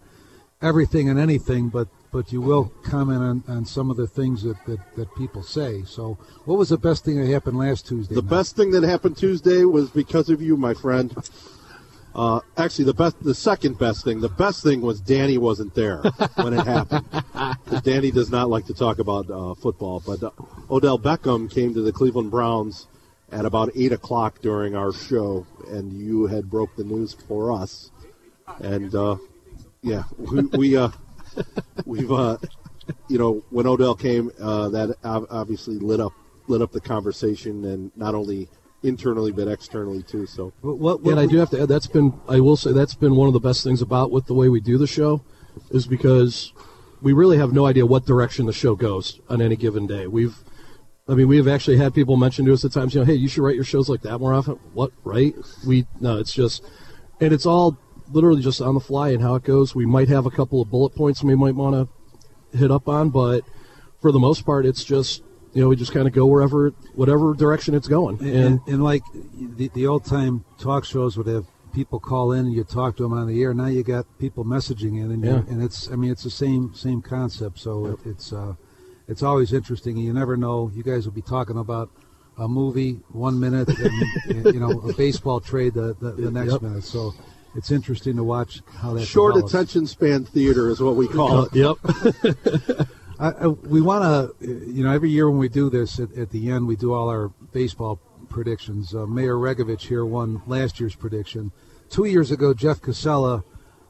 everything 0.62 1.10
and 1.10 1.20
anything, 1.20 1.70
but 1.70 1.88
but 2.12 2.32
you 2.32 2.40
will 2.42 2.66
comment 2.84 3.22
on, 3.22 3.44
on 3.48 3.66
some 3.66 3.90
of 3.90 3.98
the 3.98 4.06
things 4.08 4.44
that, 4.44 4.64
that, 4.66 4.80
that 4.96 5.16
people 5.16 5.42
say. 5.42 5.84
So, 5.84 6.18
what 6.46 6.60
was 6.60 6.70
the 6.70 6.78
best 6.78 7.04
thing 7.04 7.20
that 7.20 7.28
happened 7.28 7.58
last 7.58 7.88
Tuesday? 7.88 8.14
The 8.14 8.22
night? 8.22 8.30
best 8.30 8.56
thing 8.56 8.70
that 8.72 8.84
happened 8.84 9.18
Tuesday 9.18 9.66
was 9.66 9.90
because 9.90 10.30
of 10.30 10.42
you, 10.42 10.56
my 10.56 10.76
friend. 10.76 11.12
Uh, 12.16 12.40
actually, 12.58 12.86
the 12.86 12.94
best, 12.94 13.22
the 13.24 13.34
second 13.34 13.80
best 13.80 14.04
thing, 14.04 14.22
the 14.22 14.30
best 14.30 14.64
thing 14.64 14.82
was 14.82 15.02
Danny 15.02 15.38
wasn't 15.38 15.74
there 15.74 15.98
when 16.36 16.54
it 16.54 16.66
happened. 16.66 17.06
Because 17.64 17.82
Danny 17.82 18.12
does 18.12 18.30
not 18.30 18.50
like 18.50 18.66
to 18.68 18.74
talk 18.74 19.00
about 19.00 19.30
uh, 19.30 19.56
football. 19.56 20.02
But 20.06 20.22
uh, 20.22 20.32
Odell 20.70 21.00
Beckham 21.00 21.52
came 21.52 21.74
to 21.74 21.82
the 21.82 21.92
Cleveland 21.92 22.30
Browns 22.30 22.88
at 23.32 23.46
about 23.46 23.72
eight 23.76 23.92
o'clock 23.92 24.42
during 24.42 24.76
our 24.76 24.94
show, 24.94 25.46
and 25.70 25.92
you 25.92 26.28
had 26.28 26.50
broke 26.50 26.76
the 26.76 26.84
news 26.84 27.14
for 27.14 27.52
us. 27.52 27.92
And 28.60 28.94
uh, 28.94 29.18
yeah, 29.82 30.04
we, 30.18 30.42
we 30.42 30.78
uh, 30.78 30.90
we've 31.86 32.12
uh, 32.12 32.38
you 33.08 33.18
know 33.18 33.44
when 33.50 33.66
Odell 33.66 33.96
came, 33.96 34.32
uh, 34.40 34.70
that 34.70 34.96
ob- 35.04 35.28
obviously 35.30 35.80
lit 35.80 36.00
up 36.00 36.14
lit 36.48 36.62
up 36.62 36.72
the 36.72 36.82
conversation, 36.82 37.66
and 37.66 37.92
not 37.96 38.14
only 38.14 38.50
internally 38.84 39.32
but 39.32 39.48
externally 39.48 40.04
too. 40.04 40.26
So 40.26 40.54
What, 40.62 40.78
what, 40.78 41.02
what 41.02 41.12
and 41.12 41.20
I 41.20 41.26
do 41.26 41.38
have 41.38 41.50
to 41.52 41.62
add 41.62 41.70
that's 41.70 41.88
been 41.88 42.14
I 42.28 42.40
will 42.40 42.58
say 42.58 42.74
that's 42.74 42.94
been 42.96 43.16
one 43.16 43.28
of 43.28 43.34
the 43.34 43.40
best 43.40 43.64
things 43.64 43.82
about 43.82 44.12
with 44.12 44.26
the 44.28 44.34
way 44.34 44.50
we 44.50 44.60
do 44.60 44.78
the 44.78 44.88
show 44.88 45.24
is 45.72 45.88
because 45.88 46.54
we 47.02 47.14
really 47.14 47.38
have 47.38 47.54
no 47.54 47.66
idea 47.66 47.86
what 47.86 48.06
direction 48.06 48.46
the 48.46 48.54
show 48.54 48.76
goes 48.76 49.20
on 49.30 49.42
any 49.42 49.56
given 49.56 49.88
day. 49.88 50.08
We've 50.08 50.36
I 51.08 51.16
mean 51.16 51.28
we 51.28 51.38
have 51.38 51.48
actually 51.48 51.78
had 51.78 51.94
people 51.94 52.18
mention 52.18 52.46
to 52.46 52.54
us 52.54 52.64
at 52.66 52.74
times, 52.74 52.94
you 52.94 53.00
know, 53.00 53.06
hey, 53.06 53.16
you 53.16 53.28
should 53.28 53.44
write 53.44 53.56
your 53.56 53.64
shows 53.64 53.90
like 53.90 54.02
that 54.02 54.20
more 54.20 54.34
often. 54.34 54.60
What, 54.74 54.92
right? 55.04 55.34
We 55.66 55.88
no, 56.00 56.20
it's 56.20 56.34
just 56.34 56.64
and 57.22 57.34
it's 57.34 57.46
all 57.46 57.78
literally 58.12 58.42
just 58.42 58.62
on 58.62 58.74
the 58.74 58.80
fly 58.80 59.10
and 59.10 59.22
how 59.22 59.36
it 59.36 59.44
goes. 59.44 59.74
We 59.74 59.86
might 59.86 60.10
have 60.10 60.26
a 60.26 60.32
couple 60.32 60.62
of 60.62 60.70
bullet 60.70 60.94
points 60.94 61.24
we 61.24 61.36
might 61.36 61.56
want 61.56 61.90
to 62.52 62.58
hit 62.58 62.70
up 62.70 62.88
on, 62.88 63.10
but 63.10 63.44
for 64.02 64.12
the 64.12 64.20
most 64.20 64.46
part 64.46 64.66
it's 64.66 64.84
just 64.84 65.24
you 65.54 65.62
know, 65.62 65.70
we 65.70 65.76
just 65.76 65.92
kind 65.92 66.08
of 66.08 66.14
go 66.14 66.26
wherever, 66.26 66.70
whatever 66.96 67.34
direction 67.34 67.76
it's 67.76 67.88
going, 67.88 68.20
and, 68.22 68.30
and 68.36 68.60
and, 68.68 68.84
like 68.84 69.04
the, 69.58 69.70
the 69.74 69.86
old 69.88 70.04
time 70.06 70.44
talk 70.60 70.84
shows 70.86 71.18
would 71.18 71.28
have 71.28 71.46
people 71.74 72.00
call 72.00 72.32
in 72.32 72.46
and 72.46 72.54
you 72.54 72.64
talk 72.64 72.96
to 72.98 73.04
them 73.04 73.14
on 73.14 73.28
the 73.28 73.42
air. 73.42 73.54
Now 73.54 73.66
you 73.68 73.84
got 73.84 74.06
people 74.20 74.46
messaging 74.46 75.00
in, 75.04 75.12
and 75.12 75.24
you- 75.24 75.32
Yeah. 75.32 75.44
and 75.50 75.62
it's 75.64 75.92
I 75.92 75.96
mean 75.96 76.12
it's 76.12 76.24
the 76.24 76.30
same 76.30 76.74
same 76.74 77.02
concept. 77.02 77.60
So 77.60 77.86
it, 77.88 78.00
it's 78.06 78.34
uh, 78.34 78.54
it's 79.08 79.22
always 79.24 79.54
interesting. 79.54 79.98
You 79.98 80.14
never 80.14 80.38
know. 80.38 80.72
You 80.74 80.84
guys 80.84 81.06
will 81.06 81.14
be 81.14 81.22
talking 81.22 81.58
about 81.58 81.90
a 82.38 82.48
movie 82.48 83.00
one 83.10 83.40
minute, 83.40 83.70
and 84.28 84.46
you 84.54 84.60
know 84.60 84.80
a 84.82 84.94
baseball 84.94 85.40
trade 85.40 85.74
the 85.76 85.96
the, 86.00 86.12
the 86.14 86.32
next 86.32 86.54
Yep. 86.54 86.62
minute. 86.64 86.84
So 86.84 87.14
it's 87.56 87.70
interesting 87.70 88.16
to 88.16 88.24
watch 88.24 88.62
how 88.78 88.94
that 88.94 89.06
short 89.06 89.34
develops. 89.36 89.54
attention 89.54 89.86
span 89.86 90.26
theater 90.26 90.70
is 90.70 90.80
what 90.82 90.96
we 90.96 91.08
call 91.08 91.44
it. 91.44 91.54
yep. 91.56 91.78
I, 93.20 93.30
I, 93.30 93.48
we 93.48 93.82
want 93.82 94.04
to, 94.04 94.46
you 94.48 94.84
know, 94.84 94.92
every 94.92 95.10
year 95.10 95.30
when 95.30 95.40
we 95.40 95.50
do 95.50 95.70
this, 95.70 96.00
at, 96.00 96.12
at 96.18 96.32
the 96.32 96.50
end, 96.50 96.68
we 96.68 96.76
do 96.76 96.94
all 96.94 97.10
our 97.10 97.30
baseball 97.52 98.00
predictions. 98.30 98.96
Uh, 98.96 99.06
Mayor 99.06 99.36
Regovich 99.36 99.82
here 99.88 100.06
won 100.06 100.42
last 100.48 100.80
year's 100.80 100.96
prediction. 100.96 101.52
Two 101.90 102.06
years 102.06 102.32
ago, 102.32 102.54
Jeff 102.54 102.82
Casella, 102.82 103.44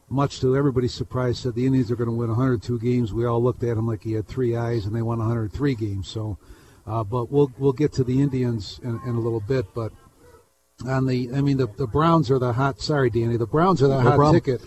much 0.10 0.42
to 0.42 0.56
everybody's 0.56 0.94
surprise, 0.94 1.40
said 1.40 1.56
the 1.56 1.66
Indians 1.66 1.90
are 1.90 1.96
going 1.96 2.10
to 2.10 2.16
win 2.16 2.30
102 2.30 2.80
games. 2.80 3.14
We 3.14 3.26
all 3.26 3.42
looked 3.42 3.64
at 3.64 3.78
him 3.78 3.88
like 3.88 4.04
he 4.04 4.14
had 4.14 4.28
three 4.28 4.56
eyes, 4.56 4.86
and 4.86 4.96
they 4.96 5.02
won 5.02 5.20
103 5.20 5.76
games. 5.76 6.08
So, 6.10 6.38
uh, 6.86 7.04
but 7.04 7.32
we'll 7.32 7.52
we'll 7.58 7.72
get 7.74 7.94
to 7.94 8.04
the 8.04 8.22
Indians 8.22 8.80
in, 8.84 9.00
in 9.08 9.16
a 9.16 9.20
little 9.20 9.40
bit. 9.40 9.74
But 9.74 9.94
on 10.86 11.08
the, 11.08 11.32
I 11.34 11.40
mean, 11.42 11.58
the 11.58 11.68
the 11.68 11.88
Browns 11.88 12.30
are 12.30 12.40
the 12.40 12.52
hot. 12.54 12.82
Sorry, 12.82 13.10
Danny, 13.10 13.38
the 13.38 13.48
Browns 13.48 13.82
are 13.82 13.88
the 13.88 13.96
No 13.96 14.10
hot 14.10 14.16
problem. 14.16 14.36
ticket 14.42 14.62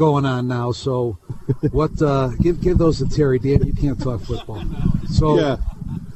going 0.00 0.24
on 0.24 0.48
now. 0.48 0.72
So, 0.72 1.18
what? 1.72 2.00
Uh, 2.00 2.28
give 2.40 2.60
give 2.62 2.78
those 2.78 2.98
to 2.98 3.06
Terry. 3.06 3.38
Dan, 3.38 3.66
you 3.66 3.74
can't 3.74 4.00
talk 4.00 4.22
football. 4.22 4.64
So, 5.08 5.38
Yeah. 5.38 5.56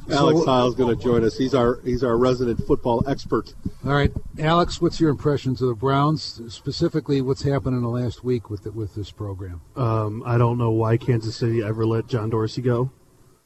Alex 0.09 0.39
So- 0.39 0.45
Heil's 0.45 0.75
going 0.75 0.95
to 0.95 1.01
join 1.03 1.23
us. 1.23 1.37
He's 1.37 1.53
our 1.55 1.79
he's 1.83 2.03
our 2.03 2.17
resident 2.17 2.59
football 2.67 3.03
expert. 3.07 3.53
all 3.85 3.91
right, 3.93 4.11
Alex, 4.39 4.79
what's 4.81 4.99
your 4.99 5.09
impressions 5.11 5.61
of 5.61 5.69
the 5.69 5.75
Browns? 5.75 6.41
Specifically, 6.49 7.21
what's 7.21 7.41
happened 7.43 7.75
in 7.75 7.81
the 7.83 7.89
last 7.89 8.23
week 8.23 8.49
with 8.49 8.63
the, 8.63 8.71
with 8.71 8.93
this 8.95 9.09
program? 9.11 9.61
Um, 9.75 10.21
I 10.25 10.37
don't 10.37 10.57
know 10.57 10.71
why 10.71 10.97
Kansas 10.97 11.35
City 11.35 11.63
ever 11.63 11.85
let 11.85 12.07
John 12.07 12.29
Dorsey 12.29 12.61
go. 12.61 12.91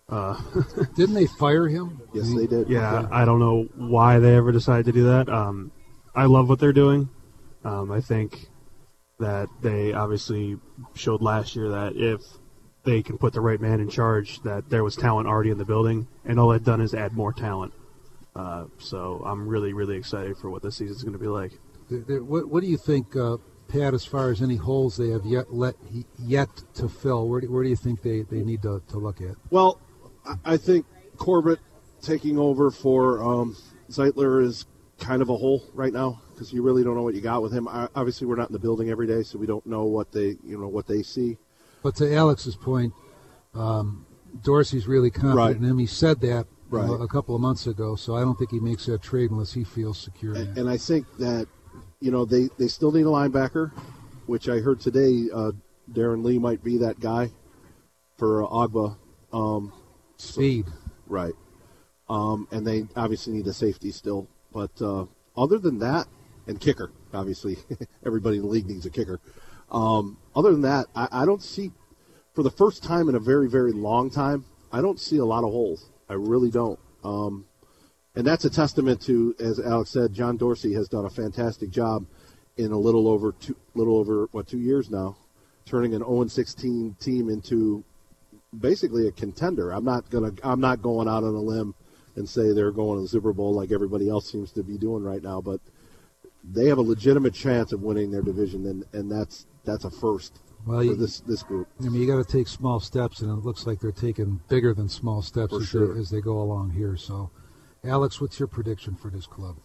Didn't 0.95 1.13
they 1.15 1.27
fire 1.27 1.67
him? 1.67 2.01
Yes, 2.13 2.33
they 2.33 2.47
did. 2.47 2.67
Yeah, 2.67 3.07
I 3.11 3.25
don't 3.25 3.39
know 3.39 3.67
why 3.75 4.19
they 4.19 4.35
ever 4.35 4.51
decided 4.51 4.85
to 4.87 4.91
do 4.91 5.03
that. 5.03 5.29
Um, 5.29 5.71
I 6.15 6.25
love 6.25 6.49
what 6.49 6.59
they're 6.59 6.73
doing. 6.73 7.09
Um, 7.63 7.91
I 7.91 8.01
think 8.01 8.49
that 9.19 9.49
they 9.61 9.93
obviously 9.93 10.57
showed 10.95 11.21
last 11.21 11.55
year 11.55 11.69
that 11.69 11.93
if 11.95 12.21
they 12.83 13.03
can 13.03 13.17
put 13.17 13.33
the 13.33 13.41
right 13.41 13.59
man 13.59 13.79
in 13.79 13.89
charge, 13.89 14.41
that 14.43 14.69
there 14.69 14.83
was 14.83 14.95
talent 14.95 15.27
already 15.27 15.49
in 15.49 15.57
the 15.57 15.65
building, 15.65 16.07
and 16.25 16.39
all 16.39 16.49
they've 16.49 16.63
done 16.63 16.81
is 16.81 16.93
add 16.93 17.11
more 17.13 17.33
talent. 17.33 17.73
Uh, 18.35 18.65
so 18.77 19.21
I'm 19.25 19.47
really, 19.47 19.73
really 19.73 19.97
excited 19.97 20.37
for 20.37 20.49
what 20.49 20.61
this 20.63 20.77
season's 20.77 21.03
going 21.03 21.13
to 21.13 21.19
be 21.19 21.27
like. 21.27 21.51
There- 21.89 21.99
there- 22.07 22.23
What, 22.23 22.47
what 22.49 22.61
do 22.63 22.67
you 22.69 22.77
think, 22.77 23.15
uh, 23.15 23.37
Pat, 23.67 23.93
as 23.93 24.05
far 24.05 24.29
as 24.31 24.41
any 24.41 24.55
holes 24.55 24.95
they 24.97 25.09
have 25.09 25.25
yet 25.25 25.53
let 25.53 25.75
yet 26.17 26.49
to 26.75 26.87
fill? 26.87 27.27
Where 27.27 27.41
do, 27.41 27.51
where 27.51 27.63
do 27.63 27.69
you 27.69 27.75
think 27.75 28.01
they, 28.01 28.21
they 28.21 28.41
need 28.43 28.61
to, 28.63 28.81
to 28.87 28.97
look 28.97 29.19
at? 29.21 29.35
Well, 29.49 29.79
I- 30.25 30.53
I 30.53 30.57
think 30.57 30.85
Corbett 31.17 31.59
taking 32.01 32.37
over 32.39 32.71
for 32.71 33.21
um, 33.21 33.57
Zeitler 33.91 34.41
is 34.43 34.65
kind 34.99 35.21
of 35.21 35.29
a 35.29 35.35
hole 35.35 35.63
right 35.73 35.91
now 35.93 36.21
because 36.39 36.53
you 36.53 36.61
really 36.61 36.85
don't 36.85 36.95
know 36.95 37.01
what 37.01 37.13
you 37.15 37.19
got 37.21 37.41
with 37.41 37.51
him. 37.51 37.67
I, 37.67 37.89
obviously, 37.95 38.25
we're 38.25 38.37
not 38.37 38.47
in 38.47 38.53
the 38.53 38.59
building 38.59 38.89
every 38.89 39.05
day, 39.07 39.23
so 39.23 39.37
we 39.37 39.45
don't 39.45 39.65
know 39.65 39.83
what 39.83 40.13
they 40.13 40.37
you 40.45 40.57
know 40.57 40.69
what 40.69 40.87
they 40.87 41.03
see. 41.03 41.37
But 41.83 41.97
to 41.97 42.15
Alex's 42.15 42.55
point, 42.55 42.93
um, 43.53 44.05
Dorsey's 44.41 44.87
really 44.87 45.11
confident 45.11 45.37
Right. 45.37 45.55
in 45.57 45.63
him. 45.63 45.77
He 45.79 45.85
said 45.85 46.21
that 46.21 46.45
uh, 46.45 46.77
Right. 46.77 47.01
a 47.01 47.07
couple 47.07 47.35
of 47.35 47.41
months 47.41 47.67
ago, 47.67 47.95
so 47.97 48.15
I 48.15 48.21
don't 48.21 48.37
think 48.39 48.51
he 48.51 48.59
makes 48.61 48.85
that 48.85 49.01
trade 49.01 49.31
unless 49.31 49.51
he 49.53 49.63
feels 49.65 49.97
secure. 49.97 50.35
it. 50.35 50.57
And 50.57 50.69
I 50.69 50.77
think 50.77 51.05
that 51.17 51.47
you 51.99 52.09
know 52.11 52.23
they, 52.23 52.47
they 52.57 52.69
still 52.69 52.91
need 52.93 53.01
a 53.05 53.09
linebacker. 53.09 53.71
which 54.27 54.47
I 54.47 54.59
heard 54.59 54.79
today, 54.79 55.27
uh, 55.33 55.51
Darron 55.91 56.23
Lee 56.23 56.37
might 56.39 56.63
be 56.63 56.77
that 56.77 56.99
guy 57.01 57.31
for 58.17 58.43
uh, 58.43 58.47
Ogbah. 58.47 58.95
Um, 59.33 59.73
Speed. 60.17 60.67
Right. 61.07 61.33
Um, 62.07 62.47
and 62.51 62.65
they 62.65 62.87
obviously 62.95 63.33
need 63.33 63.47
a 63.47 63.53
safety 63.53 63.91
still. 63.91 64.27
But 64.53 64.79
uh, 64.81 65.05
other 65.35 65.57
than 65.57 65.79
that, 65.79 66.07
and 66.49 66.59
kicker, 66.59 66.91
obviously, 67.13 67.57
everybody 68.05 68.37
in 68.37 68.43
the 68.43 68.49
league 68.49 68.67
needs 68.67 68.85
a 68.85 68.89
kicker. 68.89 69.19
Um, 69.71 70.17
other 70.35 70.51
than 70.51 70.61
that, 70.63 70.87
I, 70.95 71.07
I 71.11 71.25
don't 71.25 71.43
see, 71.43 71.71
for 72.33 72.41
the 72.41 72.49
first 72.49 72.83
time 72.83 73.07
in 73.07 73.15
a 73.15 73.19
very, 73.19 73.47
very 73.47 73.71
long 73.71 74.09
time, 74.09 74.45
I 74.71 74.81
don't 74.81 74.99
see 74.99 75.17
a 75.17 75.25
lot 75.25 75.43
of 75.43 75.51
holes. 75.51 75.89
I 76.09 76.13
really 76.13 76.49
don't. 76.49 76.79
Um, 77.03 77.45
and 78.15 78.25
that's 78.25 78.45
a 78.45 78.49
testament 78.49 79.01
to, 79.03 79.35
as 79.39 79.59
Alex 79.59 79.91
said, 79.91 80.11
John 80.11 80.37
Dorsey 80.37 80.73
has 80.73 80.89
done 80.89 81.05
a 81.05 81.09
fantastic 81.09 81.69
job 81.69 82.05
in 82.57 82.71
a 82.71 82.77
little 82.77 83.07
over 83.07 83.31
two, 83.31 83.55
little 83.75 83.97
over 83.97 84.27
what 84.31 84.47
two 84.47 84.57
years 84.57 84.89
now, 84.89 85.15
turning 85.65 85.93
an 85.93 86.01
0-16 86.01 86.99
team 86.99 87.29
into 87.29 87.83
basically 88.57 89.07
a 89.07 89.11
contender. 89.11 89.71
I'm 89.71 89.85
not 89.85 90.09
gonna. 90.09 90.33
I'm 90.43 90.59
not 90.59 90.81
going 90.81 91.07
out 91.07 91.23
on 91.23 91.35
a 91.35 91.39
limb 91.39 91.75
and 92.15 92.27
say 92.27 92.51
they're 92.51 92.71
going 92.71 92.97
to 92.97 93.03
the 93.03 93.07
Super 93.07 93.31
Bowl 93.31 93.53
like 93.53 93.71
everybody 93.71 94.09
else 94.09 94.29
seems 94.29 94.51
to 94.53 94.63
be 94.63 94.77
doing 94.77 95.03
right 95.03 95.21
now, 95.21 95.39
but 95.39 95.61
they 96.43 96.67
have 96.67 96.77
a 96.77 96.81
legitimate 96.81 97.33
chance 97.33 97.71
of 97.71 97.81
winning 97.81 98.11
their 98.11 98.21
division, 98.21 98.65
and, 98.65 98.85
and 98.93 99.11
that's 99.11 99.45
that's 99.65 99.83
a 99.83 99.91
first 99.91 100.39
Well, 100.65 100.79
for 100.79 100.83
you, 100.83 100.95
this 100.95 101.19
this 101.21 101.43
group. 101.43 101.67
I 101.79 101.83
mean, 101.83 102.01
you 102.01 102.07
got 102.07 102.25
to 102.25 102.31
take 102.31 102.47
small 102.47 102.79
steps, 102.79 103.21
and 103.21 103.31
it 103.31 103.45
looks 103.45 103.67
like 103.67 103.79
they're 103.79 103.91
taking 103.91 104.41
bigger 104.49 104.73
than 104.73 104.89
small 104.89 105.21
steps 105.21 105.53
as, 105.53 105.67
sure. 105.67 105.93
they, 105.93 105.99
as 105.99 106.09
they 106.09 106.21
go 106.21 106.39
along 106.39 106.71
here. 106.71 106.95
So, 106.95 107.31
Alex, 107.83 108.21
what's 108.21 108.39
your 108.39 108.47
prediction 108.47 108.95
for 108.95 109.09
this 109.09 109.27
club? 109.27 109.57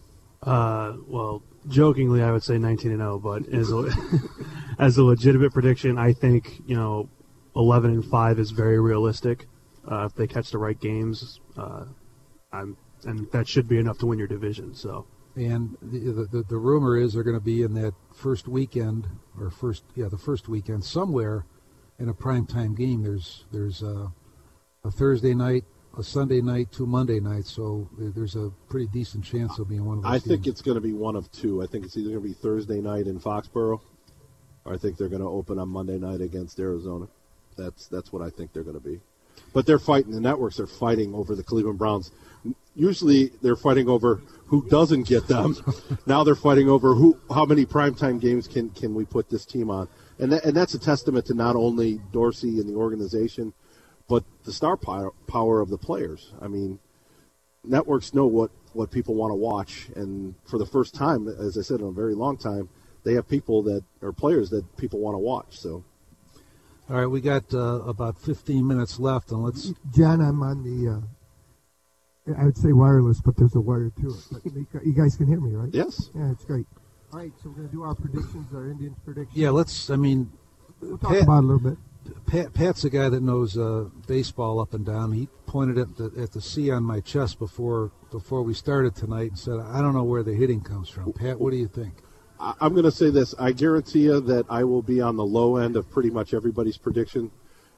Uh, 0.43 0.97
well, 1.07 1.41
jokingly, 1.67 2.21
I 2.21 2.31
would 2.31 2.43
say 2.43 2.57
19 2.57 2.91
and 2.91 2.99
0, 2.99 3.19
but 3.19 3.47
as 3.51 3.71
a, 3.71 3.89
as 4.79 4.97
a 4.97 5.03
legitimate 5.03 5.53
prediction, 5.53 5.97
I 5.97 6.13
think 6.13 6.61
you 6.67 6.75
know 6.75 7.09
11 7.55 7.91
and 7.91 8.05
5 8.05 8.39
is 8.39 8.51
very 8.51 8.79
realistic. 8.79 9.47
Uh, 9.89 10.05
if 10.05 10.15
they 10.15 10.27
catch 10.27 10.51
the 10.51 10.57
right 10.57 10.79
games, 10.79 11.39
uh, 11.57 11.85
I'm 12.51 12.77
and 13.05 13.31
that 13.31 13.47
should 13.47 13.67
be 13.67 13.77
enough 13.77 13.97
to 13.99 14.07
win 14.07 14.19
your 14.19 14.27
division. 14.27 14.73
So 14.73 15.05
And 15.35 15.77
the, 15.81 16.27
the, 16.31 16.43
the, 16.43 16.57
rumor 16.57 16.97
is 16.97 17.13
they're 17.13 17.23
going 17.23 17.37
to 17.37 17.43
be 17.43 17.61
in 17.61 17.73
that 17.73 17.93
first 18.13 18.47
weekend, 18.47 19.05
or 19.37 19.49
first, 19.49 19.83
yeah, 19.93 20.07
the 20.07 20.17
first 20.17 20.47
weekend 20.47 20.85
somewhere 20.85 21.45
in 21.99 22.07
a 22.07 22.13
primetime 22.13 22.75
game. 22.75 23.03
There's 23.03 23.43
there's 23.51 23.81
a, 23.81 24.13
a 24.85 24.91
Thursday 24.91 25.33
night, 25.33 25.65
a 25.97 26.03
Sunday 26.03 26.41
night, 26.41 26.71
two 26.71 26.85
Monday 26.85 27.19
nights. 27.19 27.51
So 27.51 27.89
there's 27.97 28.35
a 28.35 28.51
pretty 28.69 28.87
decent 28.87 29.25
chance 29.25 29.59
of 29.59 29.67
being 29.67 29.85
one 29.85 29.97
of 29.97 30.03
those. 30.03 30.13
I 30.13 30.19
think 30.19 30.47
it's 30.47 30.61
going 30.61 30.75
to 30.75 30.81
be 30.81 30.93
one 30.93 31.17
of 31.17 31.29
two. 31.31 31.61
I 31.61 31.67
think 31.67 31.85
it's 31.85 31.97
either 31.97 32.11
going 32.11 32.21
to 32.21 32.27
be 32.29 32.33
Thursday 32.33 32.79
night 32.79 33.07
in 33.07 33.19
Foxborough, 33.19 33.81
or 34.63 34.73
I 34.73 34.77
think 34.77 34.97
they're 34.97 35.09
going 35.09 35.21
to 35.21 35.27
open 35.27 35.59
on 35.59 35.67
Monday 35.67 35.97
night 35.97 36.21
against 36.21 36.59
Arizona. 36.59 37.07
That's 37.57 37.87
that's 37.87 38.13
what 38.13 38.21
I 38.21 38.29
think 38.29 38.53
they're 38.53 38.63
going 38.63 38.79
to 38.79 38.87
be. 38.87 39.01
But 39.53 39.65
they're 39.65 39.79
fighting. 39.79 40.11
The 40.11 40.21
networks 40.21 40.59
are 40.59 40.67
fighting 40.67 41.13
over 41.13 41.35
the 41.35 41.43
Cleveland 41.43 41.77
Browns. 41.77 42.11
Usually 42.75 43.31
they're 43.41 43.55
fighting 43.55 43.87
over 43.87 44.21
who 44.47 44.67
doesn't 44.69 45.03
get 45.07 45.27
them. 45.27 45.55
now 46.05 46.23
they're 46.23 46.35
fighting 46.35 46.69
over 46.69 46.93
who 46.93 47.17
how 47.33 47.45
many 47.45 47.65
primetime 47.65 48.19
games 48.19 48.47
can 48.47 48.69
can 48.71 48.93
we 48.93 49.05
put 49.05 49.29
this 49.29 49.45
team 49.45 49.69
on. 49.69 49.87
And 50.19 50.31
that, 50.31 50.45
and 50.45 50.55
that's 50.55 50.73
a 50.73 50.79
testament 50.79 51.25
to 51.27 51.33
not 51.33 51.55
only 51.55 51.99
Dorsey 52.11 52.59
and 52.59 52.69
the 52.69 52.75
organization, 52.75 53.53
but 54.07 54.23
the 54.43 54.53
star 54.53 54.77
power, 54.77 55.11
power 55.27 55.61
of 55.61 55.69
the 55.69 55.77
players. 55.77 56.31
I 56.41 56.47
mean, 56.47 56.79
networks 57.63 58.13
know 58.13 58.25
what, 58.25 58.51
what 58.73 58.91
people 58.91 59.15
want 59.15 59.31
to 59.31 59.35
watch, 59.35 59.87
and 59.95 60.35
for 60.45 60.57
the 60.57 60.65
first 60.65 60.95
time, 60.95 61.27
as 61.27 61.57
I 61.57 61.61
said, 61.61 61.79
in 61.79 61.87
a 61.87 61.91
very 61.91 62.15
long 62.15 62.37
time, 62.37 62.69
they 63.03 63.13
have 63.13 63.27
people 63.27 63.61
that 63.63 63.83
are 64.01 64.11
players 64.11 64.49
that 64.49 64.77
people 64.77 64.99
want 64.99 65.15
to 65.15 65.19
watch. 65.19 65.59
So 65.59 65.83
All 66.87 66.97
right, 66.97 67.07
we 67.07 67.19
got 67.19 67.51
uh, 67.51 67.81
about 67.81 68.19
15 68.19 68.65
minutes 68.65 68.99
left, 68.99 69.31
and 69.31 69.43
let's. 69.43 69.73
John, 69.95 70.21
I'm 70.21 70.43
on 70.43 70.63
the. 70.63 71.01
Uh, 72.27 72.33
I 72.39 72.45
would 72.45 72.57
say 72.57 72.73
wireless, 72.73 73.21
but 73.21 73.35
there's 73.37 73.55
a 73.55 73.59
wire 73.59 73.91
to 74.01 74.09
it. 74.09 74.67
But 74.71 74.85
you 74.85 74.93
guys 74.93 75.15
can 75.15 75.27
hear 75.27 75.39
me, 75.39 75.55
right? 75.55 75.69
yes, 75.73 76.09
Yeah, 76.15 76.31
it's 76.31 76.45
great. 76.45 76.67
All 77.11 77.19
right, 77.19 77.31
so 77.41 77.49
we're 77.49 77.55
gonna 77.55 77.67
do 77.69 77.83
our 77.83 77.95
predictions, 77.95 78.53
our 78.53 78.69
Indians 78.69 78.97
predictions. 79.03 79.35
Yeah, 79.35 79.49
let's. 79.49 79.89
I 79.89 79.95
mean, 79.95 80.31
we'll 80.79 80.97
talk 80.99 81.11
Pat- 81.11 81.23
about 81.23 81.37
it 81.39 81.45
a 81.45 81.47
little 81.47 81.71
bit. 81.71 81.77
Pat, 82.27 82.53
Pat's 82.53 82.83
a 82.83 82.89
guy 82.91 83.09
that 83.09 83.23
knows 83.23 83.57
uh, 83.57 83.85
baseball 84.05 84.59
up 84.59 84.75
and 84.75 84.85
down. 84.85 85.11
He 85.11 85.27
pointed 85.47 85.79
at 85.79 85.97
the 85.97 86.11
at 86.17 86.33
the 86.33 86.41
C 86.41 86.69
on 86.69 86.83
my 86.83 86.99
chest 86.99 87.39
before 87.39 87.91
before 88.11 88.43
we 88.43 88.53
started 88.53 88.95
tonight 88.95 89.31
and 89.31 89.39
said, 89.39 89.59
"I 89.59 89.81
don't 89.81 89.95
know 89.95 90.03
where 90.03 90.21
the 90.21 90.35
hitting 90.35 90.61
comes 90.61 90.87
from." 90.87 91.13
Pat, 91.13 91.39
what 91.39 91.49
do 91.49 91.57
you 91.57 91.67
think? 91.67 91.93
I'm 92.39 92.73
going 92.73 92.83
to 92.85 92.91
say 92.91 93.09
this. 93.09 93.33
I 93.39 93.51
guarantee 93.51 94.03
you 94.03 94.19
that 94.21 94.45
I 94.49 94.63
will 94.63 94.81
be 94.81 95.01
on 95.01 95.15
the 95.15 95.25
low 95.25 95.57
end 95.57 95.75
of 95.75 95.89
pretty 95.89 96.09
much 96.09 96.33
everybody's 96.33 96.77
prediction. 96.77 97.31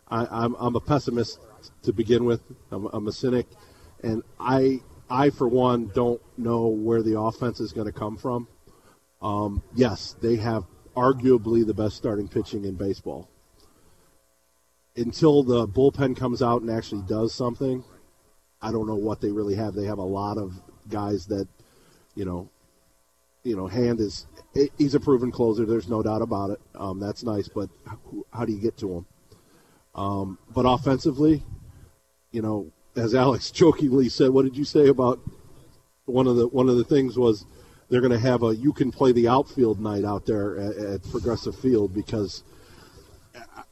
I, 0.07 0.25
I'm, 0.29 0.55
I'm 0.57 0.75
a 0.75 0.79
pessimist 0.79 1.39
to 1.83 1.93
begin 1.93 2.25
with. 2.25 2.41
I'm, 2.71 2.85
I'm 2.87 3.07
a 3.07 3.11
cynic, 3.11 3.47
and 4.01 4.23
I 4.39 4.81
I 5.09 5.29
for 5.29 5.47
one 5.47 5.91
don't 5.93 6.21
know 6.37 6.67
where 6.67 7.01
the 7.01 7.19
offense 7.19 7.59
is 7.59 7.71
going 7.71 7.87
to 7.87 7.93
come 7.93 8.17
from. 8.17 8.47
Um, 9.21 9.63
yes, 9.73 10.15
they 10.21 10.37
have 10.37 10.65
arguably 10.95 11.65
the 11.65 11.73
best 11.73 11.95
starting 11.95 12.27
pitching 12.27 12.65
in 12.65 12.75
baseball. 12.75 13.29
Until 14.95 15.43
the 15.43 15.67
bullpen 15.67 16.17
comes 16.17 16.41
out 16.41 16.61
and 16.61 16.71
actually 16.71 17.03
does 17.03 17.33
something, 17.33 17.83
I 18.61 18.71
don't 18.71 18.87
know 18.87 18.95
what 18.95 19.21
they 19.21 19.31
really 19.31 19.55
have. 19.55 19.75
They 19.75 19.85
have 19.85 19.99
a 19.99 20.03
lot 20.03 20.37
of 20.37 20.59
guys 20.89 21.27
that, 21.27 21.47
you 22.15 22.25
know, 22.25 22.49
you 23.47 23.55
know, 23.55 23.67
Hand 23.67 24.01
is 24.01 24.27
he's 24.77 24.93
a 24.93 24.99
proven 24.99 25.31
closer. 25.31 25.65
There's 25.65 25.87
no 25.87 26.03
doubt 26.03 26.21
about 26.21 26.49
it. 26.49 26.59
Um, 26.75 26.99
that's 26.99 27.23
nice, 27.23 27.47
but 27.47 27.69
how, 27.85 27.97
how 28.33 28.45
do 28.45 28.51
you 28.51 28.59
get 28.59 28.77
to 28.79 28.97
him? 28.97 29.05
Um, 29.95 30.37
but 30.53 30.63
offensively, 30.63 31.43
you 32.31 32.41
know, 32.41 32.71
as 32.97 33.15
Alex 33.15 33.49
jokingly 33.61 34.09
said, 34.09 34.31
what 34.31 34.43
did 34.43 34.57
you 34.57 34.65
say 34.65 34.89
about 34.89 35.19
one 36.05 36.27
of 36.27 36.35
the 36.35 36.47
one 36.47 36.67
of 36.67 36.75
the 36.75 36.83
things 36.83 37.17
was 37.17 37.45
they're 37.89 38.01
going 38.01 38.11
to 38.11 38.19
have 38.19 38.43
a 38.43 38.53
you 38.53 38.73
can 38.73 38.91
play 38.91 39.13
the 39.13 39.29
outfield 39.29 39.79
night 39.79 40.03
out 40.03 40.25
there 40.25 40.59
at, 40.59 40.75
at 40.75 41.09
Progressive 41.09 41.57
Field 41.57 41.93
because 41.93 42.43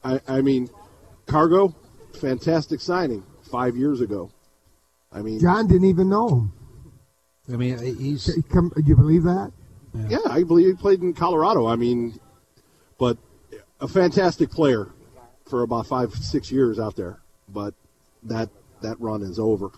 I, 0.06 0.22
I 0.26 0.42
mean, 0.42 0.70
Cargo, 1.26 1.76
fantastic 2.22 2.80
signing 2.80 3.24
five 3.52 3.76
years 3.76 4.00
ago. 4.00 4.32
I 5.12 5.22
mean, 5.22 5.42
John 5.42 5.68
didn't 5.68 5.90
even 5.90 6.10
know 6.10 6.30
him. 6.30 6.54
I 7.52 7.58
mean, 7.58 7.78
he's 7.98 8.34
He 8.34 8.42
Come, 8.42 8.72
do 8.76 8.84
you 8.86 8.96
believe 8.96 9.24
that? 9.24 9.52
Yeah, 10.10 10.20
I 10.30 10.44
believe 10.44 10.68
he 10.68 10.74
played 10.74 11.02
in 11.02 11.14
Colorado. 11.14 11.68
I 11.68 11.76
mean, 11.76 12.20
but 12.98 13.18
a 13.80 13.88
fantastic 13.88 14.50
player 14.50 14.90
for 15.50 15.64
about 15.64 15.88
five, 15.88 16.14
six 16.14 16.52
years 16.52 16.80
out 16.80 16.96
there. 16.96 17.20
But 17.50 17.74
that 18.24 18.50
that 18.82 19.00
run 19.00 19.22
is 19.22 19.40
over. 19.40 19.70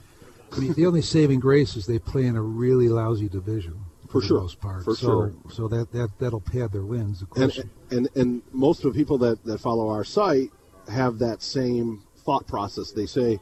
I 0.51 0.59
mean, 0.59 0.73
the 0.73 0.85
only 0.85 1.01
saving 1.01 1.39
grace 1.39 1.75
is 1.75 1.85
they 1.85 1.99
play 1.99 2.25
in 2.25 2.35
a 2.35 2.41
really 2.41 2.87
lousy 2.87 3.27
division 3.27 3.77
For 4.09 4.21
the 4.21 4.27
sure, 4.27 4.41
most 4.41 4.61
part. 4.61 4.83
for 4.85 4.95
so, 4.95 5.05
sure. 5.05 5.33
So 5.51 5.67
that 5.67 5.91
that 5.91 6.09
that'll 6.19 6.41
pad 6.41 6.71
their 6.71 6.85
wins. 6.85 7.21
Of 7.21 7.29
And 7.35 7.69
and 7.91 8.09
and 8.15 8.41
most 8.53 8.83
of 8.85 8.93
the 8.93 8.97
people 8.97 9.17
that 9.19 9.43
that 9.43 9.59
follow 9.59 9.89
our 9.89 10.03
site 10.03 10.51
have 10.89 11.19
that 11.19 11.41
same 11.41 12.03
thought 12.17 12.47
process. 12.47 12.91
They 12.91 13.05
say 13.05 13.39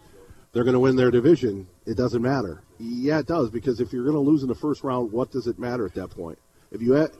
they're 0.51 0.63
going 0.63 0.73
to 0.73 0.79
win 0.79 0.95
their 0.95 1.11
division. 1.11 1.67
It 1.85 1.95
doesn't 1.95 2.21
matter. 2.21 2.63
Yeah, 2.79 3.19
it 3.19 3.27
does 3.27 3.49
because 3.51 3.79
if 3.79 3.93
you're 3.93 4.03
going 4.03 4.15
to 4.15 4.19
lose 4.19 4.41
in 4.41 4.49
the 4.49 4.55
first 4.55 4.83
round, 4.83 5.11
what 5.11 5.31
does 5.31 5.47
it 5.47 5.59
matter 5.59 5.85
at 5.85 5.93
that 5.93 6.09
point? 6.09 6.39
If 6.75 6.81
you 6.81 6.91
had, 6.91 7.11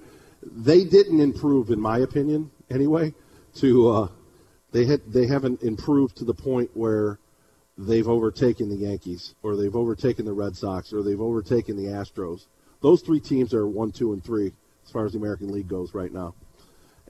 they 0.44 0.84
didn't 0.84 1.22
improve, 1.22 1.72
in 1.72 1.80
my 1.80 2.00
opinion, 2.00 2.52
anyway. 2.70 3.14
To 3.56 3.90
uh, 3.90 4.08
they 4.74 4.86
had 4.86 5.02
they 5.08 5.28
haven't 5.28 5.64
improved 5.64 6.18
to 6.18 6.26
the 6.26 6.34
point 6.34 6.70
where 6.74 7.20
they've 7.78 8.08
overtaken 8.08 8.70
the 8.70 8.76
Yankees 8.76 9.34
or 9.44 9.56
they've 9.56 9.76
overtaken 9.76 10.26
the 10.26 10.34
Red 10.34 10.58
Sox 10.58 10.92
or 10.92 11.04
they've 11.04 11.22
overtaken 11.22 11.78
the 11.78 11.90
Astros. 11.92 12.48
Those 12.82 13.02
three 13.02 13.22
teams 13.22 13.54
are 13.54 13.66
one, 13.66 13.94
two, 13.94 14.12
and 14.12 14.22
three 14.22 14.52
as 14.86 14.92
far 14.92 15.06
as 15.06 15.14
the 15.14 15.20
American 15.20 15.52
League 15.52 15.70
goes 15.70 15.94
right 15.94 16.12
now. 16.12 16.36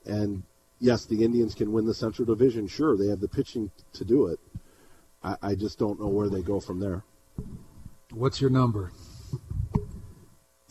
And 0.06 0.44
yes, 0.80 1.06
the 1.06 1.24
Indians 1.24 1.56
can 1.56 1.72
win 1.72 1.86
the 1.86 1.94
Central 1.94 2.26
Division. 2.26 2.68
Sure, 2.68 2.96
they 2.96 3.08
have 3.08 3.20
the 3.20 3.28
pitching 3.28 3.72
to 3.94 4.06
do 4.06 4.28
it. 4.28 4.40
I, 5.24 5.36
I 5.42 5.56
just 5.56 5.80
don't 5.80 6.00
know 6.00 6.08
where 6.08 6.30
they 6.30 6.44
go 6.44 6.60
from 6.60 6.80
there. 6.80 7.04
what's 8.12 8.40
your 8.40 8.52
number? 8.52 8.92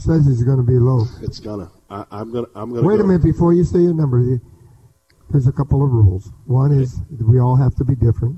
Says 0.05 0.29
it's 0.29 0.43
going 0.43 0.59
to 0.59 0.63
be 0.63 0.79
low. 0.79 1.07
It's 1.23 1.41
gonna. 1.41 1.71
I, 1.89 2.05
I'm 2.11 2.31
gonna. 2.31 2.47
I'm 2.55 2.75
gonna. 2.75 2.87
Wait 2.87 2.99
go. 2.99 3.05
a 3.05 3.07
minute 3.07 3.23
before 3.23 3.55
you 3.55 3.65
say 3.65 3.79
your 3.79 3.95
number. 3.95 4.39
There's 5.31 5.47
a 5.47 5.53
couple 5.53 5.83
of 5.83 5.91
rules. 5.91 6.31
One 6.45 6.73
is 6.73 7.01
we 7.27 7.41
all 7.41 7.57
have 7.57 7.75
to 7.77 7.85
be 7.85 7.95
different. 7.95 8.37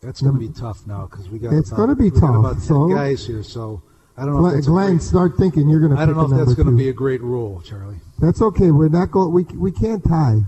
That's 0.00 0.22
going 0.22 0.34
to 0.34 0.38
be 0.38 0.48
tough 0.48 0.86
now 0.86 1.08
because 1.10 1.28
we 1.28 1.40
got. 1.40 1.54
It's 1.54 1.70
gonna 1.70 1.96
be 1.96 2.04
we 2.04 2.10
got 2.10 2.20
tough, 2.20 2.36
About 2.36 2.52
10 2.52 2.62
so- 2.62 2.88
guys 2.88 3.26
here, 3.26 3.42
so 3.42 3.82
I 4.16 4.24
don't 4.26 4.34
know. 4.34 4.38
if 4.38 4.42
Glenn, 4.42 4.54
that's 4.54 4.66
Glenn 4.68 4.90
great- 4.90 5.02
start 5.02 5.36
thinking 5.36 5.68
you're 5.68 5.80
going 5.80 5.96
to 5.96 6.00
I 6.00 6.06
don't 6.06 6.16
know 6.16 6.30
if 6.30 6.46
that's 6.46 6.54
going 6.54 6.70
to 6.70 6.76
be 6.76 6.88
a 6.88 6.92
great 6.92 7.20
rule, 7.20 7.60
Charlie. 7.62 7.96
That's 8.20 8.40
okay. 8.40 8.70
We're 8.70 8.88
not 8.88 9.10
going. 9.10 9.32
We 9.32 9.42
we 9.56 9.72
can't 9.72 10.04
tie. 10.04 10.42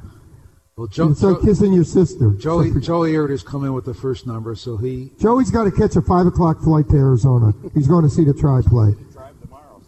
Well, 0.77 0.87
Joe, 0.87 1.11
It's 1.11 1.21
like 1.25 1.39
Joe, 1.39 1.45
kissing 1.45 1.73
your 1.73 1.83
sister. 1.83 2.31
Joey, 2.39 2.69
So 2.69 2.75
for- 2.75 2.81
Joey 2.81 3.17
Erder's 3.17 3.43
come 3.43 3.65
in 3.65 3.73
with 3.73 3.87
the 3.87 3.95
first 3.95 4.29
number, 4.29 4.55
so 4.55 4.77
he 4.77 5.11
Joey's 5.19 5.51
got 5.51 5.65
to 5.65 5.73
catch 5.73 5.97
a 5.97 6.03
five 6.03 6.29
o'clock 6.29 6.61
flight 6.63 6.89
to 6.91 6.97
Arizona. 6.97 7.53
He's 7.75 7.89
going 7.89 8.05
to 8.05 8.09
see 8.09 8.23
the 8.23 8.33
Tri 8.33 8.63
play. 8.65 8.95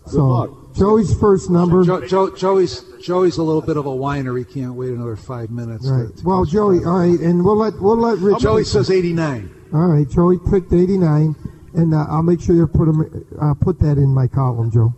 So 0.07 0.27
luck. 0.27 0.75
Joey's 0.75 1.19
first 1.19 1.51
number. 1.51 1.85
Joe, 1.85 2.07
Joe, 2.07 2.35
Joey's 2.35 2.85
Joey's 3.03 3.39
a 3.39 3.43
little 3.43 3.63
bit 3.63 3.77
of 3.77 3.87
a 3.87 3.95
whiner. 3.95 4.37
He 4.37 4.45
can't 4.45 4.75
wait 4.75 4.91
another 4.91 5.17
five 5.17 5.51
minutes. 5.51 5.89
Right. 5.89 6.17
to 6.17 6.25
Well, 6.25 6.45
Joey, 6.45 6.85
all 6.85 6.99
right, 6.99 7.19
and 7.19 7.45
we'll 7.45 7.57
let 7.57 7.81
we'll 7.81 7.97
let 7.97 8.19
Rich. 8.19 8.41
Joey 8.41 8.65
says 8.65 8.91
89. 8.91 9.51
All 9.73 9.87
right, 9.87 10.09
Joey 10.09 10.39
picked 10.51 10.73
89, 10.73 11.37
and 11.75 11.95
uh, 11.95 12.07
I'll 12.09 12.23
make 12.23 12.41
sure 12.41 12.57
you 12.57 12.67
put 12.67 12.89
him 12.89 13.27
uh, 13.41 13.55
put 13.55 13.79
that 13.81 13.99
in 13.99 14.15
my 14.15 14.27
column, 14.27 14.71
Joe. 14.71 14.95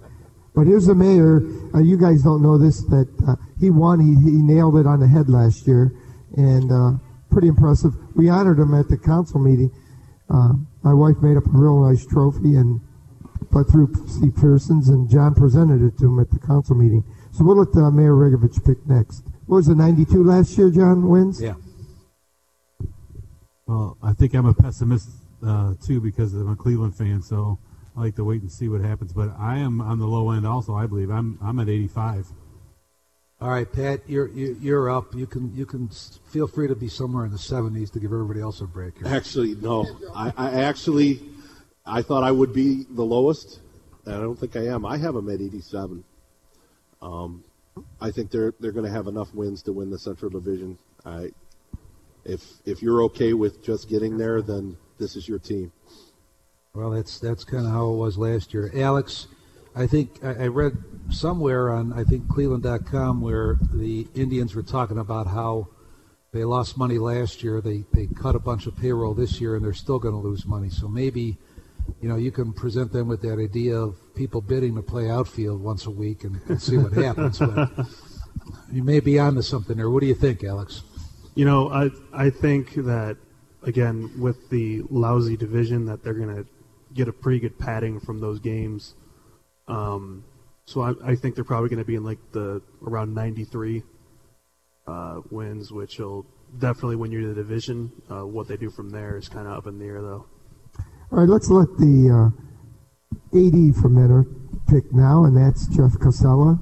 But 0.54 0.66
here's 0.66 0.86
the 0.86 0.94
mayor. 0.94 1.42
Uh, 1.74 1.80
you 1.80 1.96
guys 1.96 2.22
don't 2.22 2.42
know 2.42 2.58
this 2.58 2.82
that 2.84 3.08
uh, 3.26 3.36
he 3.58 3.70
won. 3.70 4.00
He, 4.00 4.14
he 4.30 4.36
nailed 4.36 4.76
it 4.76 4.86
on 4.86 5.00
the 5.00 5.08
head 5.08 5.28
last 5.28 5.66
year, 5.66 5.92
and 6.36 6.70
uh, 6.70 6.98
pretty 7.30 7.48
impressive. 7.48 7.92
We 8.14 8.28
honored 8.28 8.58
him 8.58 8.74
at 8.74 8.88
the 8.88 8.98
council 8.98 9.40
meeting. 9.40 9.70
Uh, 10.28 10.52
my 10.82 10.94
wife 10.94 11.16
made 11.22 11.36
up 11.36 11.46
a 11.46 11.50
real 11.52 11.80
nice 11.80 12.06
trophy 12.06 12.54
and 12.56 12.80
put 13.52 13.70
through 13.70 13.92
Steve 14.08 14.34
Pearson's, 14.34 14.88
and 14.88 15.08
John 15.08 15.34
presented 15.34 15.82
it 15.82 15.98
to 15.98 16.06
him 16.06 16.18
at 16.18 16.30
the 16.30 16.38
council 16.38 16.74
meeting. 16.74 17.04
So 17.32 17.44
we'll 17.44 17.58
let 17.58 17.76
uh, 17.76 17.90
Mayor 17.90 18.14
Regovich 18.14 18.64
pick 18.64 18.84
next. 18.86 19.22
What 19.46 19.56
was 19.58 19.68
it, 19.68 19.76
92 19.76 20.24
last 20.24 20.56
year, 20.56 20.70
John 20.70 21.08
wins? 21.08 21.40
Yeah. 21.40 21.54
Well, 23.66 23.96
I 24.02 24.12
think 24.12 24.34
I'm 24.34 24.46
a 24.46 24.54
pessimist 24.54 25.08
uh, 25.46 25.74
too 25.84 26.00
because 26.00 26.34
I'm 26.34 26.50
a 26.50 26.56
Cleveland 26.56 26.96
fan, 26.96 27.22
so 27.22 27.58
I 27.96 28.00
like 28.00 28.16
to 28.16 28.24
wait 28.24 28.42
and 28.42 28.50
see 28.50 28.68
what 28.68 28.80
happens. 28.80 29.12
But 29.12 29.30
I 29.38 29.58
am 29.58 29.80
on 29.80 29.98
the 29.98 30.06
low 30.06 30.30
end 30.30 30.46
also. 30.46 30.74
I 30.74 30.86
believe 30.86 31.10
I'm 31.10 31.38
I'm 31.42 31.58
at 31.58 31.68
85. 31.68 32.26
All 33.40 33.50
right, 33.50 33.70
Pat, 33.70 34.02
you're 34.06 34.28
you, 34.28 34.56
you're 34.60 34.88
up. 34.88 35.14
You 35.14 35.26
can 35.26 35.54
you 35.54 35.66
can 35.66 35.88
feel 36.30 36.46
free 36.46 36.68
to 36.68 36.76
be 36.76 36.88
somewhere 36.88 37.24
in 37.24 37.32
the 37.32 37.38
70s 37.38 37.90
to 37.92 37.98
give 37.98 38.12
everybody 38.12 38.40
else 38.40 38.60
a 38.60 38.66
break. 38.66 38.98
Here. 38.98 39.08
Actually, 39.08 39.56
no. 39.56 39.86
I, 40.14 40.32
I 40.36 40.50
actually, 40.62 41.20
I 41.84 42.02
thought 42.02 42.22
I 42.22 42.30
would 42.30 42.52
be 42.52 42.86
the 42.90 43.04
lowest, 43.04 43.60
and 44.06 44.14
I 44.14 44.20
don't 44.20 44.38
think 44.38 44.56
I 44.56 44.66
am. 44.66 44.86
I 44.86 44.98
have 44.98 45.14
them 45.14 45.28
at 45.28 45.40
87. 45.40 46.04
Um, 47.00 47.44
I 48.00 48.10
think 48.10 48.30
they're 48.30 48.54
they're 48.60 48.72
going 48.72 48.86
to 48.86 48.92
have 48.92 49.06
enough 49.06 49.34
wins 49.34 49.62
to 49.62 49.72
win 49.72 49.90
the 49.90 49.98
Central 49.98 50.30
Division. 50.30 50.78
I, 51.04 51.30
if 52.24 52.44
if 52.64 52.82
you're 52.82 53.02
okay 53.04 53.32
with 53.32 53.62
just 53.62 53.88
getting 53.88 54.18
there, 54.18 54.42
then 54.42 54.76
this 54.98 55.16
is 55.16 55.28
your 55.28 55.38
team. 55.38 55.72
Well, 56.74 56.90
that's 56.90 57.18
that's 57.18 57.44
kind 57.44 57.66
of 57.66 57.72
how 57.72 57.90
it 57.90 57.96
was 57.96 58.16
last 58.16 58.54
year. 58.54 58.70
Alex, 58.74 59.26
I 59.74 59.86
think 59.86 60.22
I, 60.24 60.44
I 60.44 60.46
read 60.46 60.76
somewhere 61.10 61.70
on 61.70 61.92
I 61.92 62.04
think 62.04 62.28
Cleveland.com 62.28 63.20
where 63.20 63.58
the 63.72 64.06
Indians 64.14 64.54
were 64.54 64.62
talking 64.62 64.98
about 64.98 65.26
how 65.26 65.68
they 66.32 66.44
lost 66.44 66.78
money 66.78 66.98
last 66.98 67.42
year. 67.42 67.60
They 67.60 67.84
they 67.92 68.06
cut 68.06 68.34
a 68.34 68.38
bunch 68.38 68.66
of 68.66 68.76
payroll 68.76 69.14
this 69.14 69.40
year, 69.40 69.56
and 69.56 69.64
they're 69.64 69.72
still 69.72 69.98
going 69.98 70.14
to 70.14 70.20
lose 70.20 70.46
money. 70.46 70.70
So 70.70 70.88
maybe, 70.88 71.38
you 72.00 72.08
know, 72.08 72.16
you 72.16 72.30
can 72.30 72.52
present 72.52 72.92
them 72.92 73.08
with 73.08 73.22
that 73.22 73.38
idea 73.38 73.76
of 73.76 73.96
people 74.14 74.40
bidding 74.40 74.74
to 74.76 74.82
play 74.82 75.10
outfield 75.10 75.62
once 75.62 75.86
a 75.86 75.90
week 75.90 76.24
and, 76.24 76.40
and 76.48 76.60
see 76.60 76.76
what 76.76 76.92
happens. 76.92 77.38
But 77.38 77.70
you 78.72 78.82
may 78.82 79.00
be 79.00 79.18
onto 79.18 79.42
something 79.42 79.76
there. 79.76 79.90
What 79.90 80.00
do 80.00 80.06
you 80.06 80.14
think, 80.14 80.44
Alex? 80.44 80.82
You 81.34 81.44
know, 81.44 81.70
I 81.70 81.90
I 82.12 82.30
think 82.30 82.74
that 82.74 83.16
again 83.62 84.10
with 84.20 84.50
the 84.50 84.82
lousy 84.90 85.36
division 85.36 85.86
that 85.86 86.02
they're 86.02 86.14
gonna 86.14 86.44
get 86.94 87.08
a 87.08 87.12
pretty 87.12 87.40
good 87.40 87.58
padding 87.58 88.00
from 88.00 88.20
those 88.20 88.38
games. 88.38 88.94
Um, 89.68 90.24
so 90.66 90.82
I, 90.82 91.12
I 91.12 91.14
think 91.14 91.34
they're 91.34 91.44
probably 91.44 91.70
gonna 91.70 91.84
be 91.84 91.94
in 91.94 92.04
like 92.04 92.18
the 92.32 92.62
around 92.82 93.14
93 93.14 93.82
uh, 94.86 95.20
wins, 95.30 95.72
which 95.72 95.98
will 95.98 96.26
definitely 96.58 96.96
win 96.96 97.12
you 97.12 97.28
the 97.28 97.34
division. 97.34 97.92
Uh, 98.10 98.26
what 98.26 98.48
they 98.48 98.56
do 98.56 98.70
from 98.70 98.90
there 98.90 99.16
is 99.16 99.28
kind 99.28 99.46
of 99.46 99.54
up 99.54 99.66
in 99.66 99.78
the 99.78 99.86
air, 99.86 100.02
though. 100.02 100.26
All 101.12 101.18
right, 101.18 101.28
let's 101.28 101.50
let 101.50 101.68
the 101.76 102.08
uh, 102.08 103.36
AD 103.36 103.76
from 103.76 103.94
Mentor 103.96 104.24
pick 104.70 104.90
now, 104.94 105.24
and 105.26 105.36
that's 105.36 105.66
Jeff 105.66 105.92
Casella. 106.00 106.58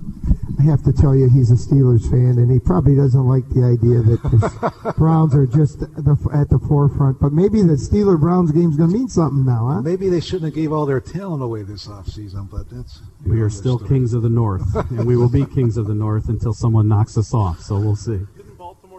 I 0.59 0.63
have 0.65 0.83
to 0.83 0.93
tell 0.93 1.15
you, 1.15 1.31
he's 1.31 1.53
a 1.53 1.55
Steelers 1.55 2.03
fan, 2.11 2.35
and 2.37 2.51
he 2.51 2.59
probably 2.59 2.97
doesn't 2.97 3.29
like 3.29 3.49
the 3.51 3.63
idea 3.63 4.03
that 4.03 4.21
the 4.25 4.95
Browns 4.99 5.37
are 5.37 5.47
just 5.47 5.83
at 5.83 6.05
the, 6.05 6.17
at 6.35 6.51
the 6.51 6.59
forefront. 6.67 7.21
But 7.21 7.33
maybe 7.33 7.63
the 7.63 7.75
Steeler 7.75 8.19
Browns 8.19 8.51
game's 8.51 8.77
going 8.77 8.91
to 8.91 8.97
mean 8.97 9.09
something 9.09 9.47
now, 9.47 9.69
huh? 9.73 9.83
Maybe 9.83 10.09
they 10.09 10.21
shouldn't 10.21 10.47
have 10.47 10.55
gave 10.55 10.73
all 10.73 10.85
their 10.85 11.01
talent 11.01 11.45
away 11.45 11.63
this 11.63 11.87
offseason, 11.87 12.51
but 12.51 12.69
that's 12.69 13.01
We 13.25 13.41
are 13.43 13.51
still 13.51 13.79
kings 13.79 14.15
of 14.15 14.23
the 14.23 14.29
North, 14.31 14.75
and 14.91 15.07
we 15.07 15.17
will 15.17 15.31
be 15.31 15.47
kings 15.47 15.77
of 15.77 15.87
the 15.87 15.95
North 15.95 16.29
until 16.29 16.53
someone 16.53 16.89
knocks 16.89 17.17
us 17.17 17.33
off. 17.33 17.61
So 17.61 17.79
we'll 17.79 17.95
see. 17.95 18.19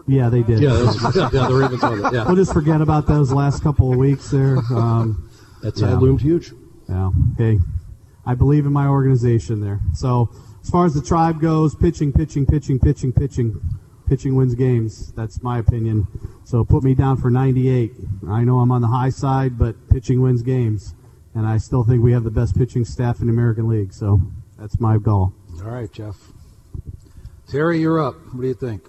Yeah, 0.07 0.29
they 0.29 0.43
did. 0.43 0.61
Yeah, 0.61 0.73
that's, 0.73 1.15
yeah, 1.15 1.29
the 1.29 1.53
Ravens 1.53 1.81
won 1.83 2.05
it. 2.05 2.13
Yeah, 2.13 2.25
We'll 2.25 2.37
just 2.37 2.53
forget 2.53 2.81
about 2.81 3.05
those 3.05 3.33
last 3.33 3.61
couple 3.61 3.91
of 3.91 3.97
weeks 3.97 4.31
there. 4.31 4.57
Um, 4.73 5.29
that 5.61 5.77
Yeah. 5.77 5.87
tie 5.87 5.95
loomed 5.95 6.21
huge. 6.21 6.53
Yeah. 6.89 7.11
Okay. 7.33 7.59
I 8.25 8.35
believe 8.35 8.65
in 8.65 8.73
my 8.73 8.87
organization 8.87 9.61
there. 9.61 9.79
So 9.93 10.29
as 10.61 10.69
far 10.69 10.85
as 10.85 10.93
the 10.93 11.01
tribe 11.01 11.41
goes, 11.41 11.73
pitching, 11.75 12.11
pitching, 12.11 12.45
pitching, 12.45 12.79
pitching, 12.79 13.11
pitching, 13.11 13.59
pitching 14.05 14.35
wins 14.35 14.55
games. 14.55 15.11
That's 15.15 15.41
my 15.41 15.57
opinion. 15.57 16.07
So 16.43 16.63
put 16.63 16.83
me 16.83 16.93
down 16.93 17.17
for 17.17 17.29
98. 17.31 17.93
I 18.27 18.43
know 18.43 18.59
I'm 18.59 18.71
on 18.71 18.81
the 18.81 18.87
high 18.89 19.09
side, 19.09 19.57
but 19.57 19.75
pitching 19.89 20.21
wins 20.21 20.41
games, 20.41 20.93
and 21.33 21.47
I 21.47 21.57
still 21.57 21.83
think 21.83 22.03
we 22.03 22.11
have 22.11 22.23
the 22.23 22.31
best 22.31 22.55
pitching 22.57 22.83
staff 22.85 23.21
in 23.21 23.27
the 23.27 23.33
American 23.33 23.67
League. 23.67 23.93
So 23.93 24.21
that's 24.59 24.79
my 24.79 24.97
goal. 24.97 25.33
All 25.63 25.71
right, 25.71 25.91
Jeff. 25.91 26.33
Terry, 27.47 27.79
you're 27.79 27.99
up. 27.99 28.15
What 28.33 28.41
do 28.41 28.47
you 28.47 28.53
think? 28.53 28.83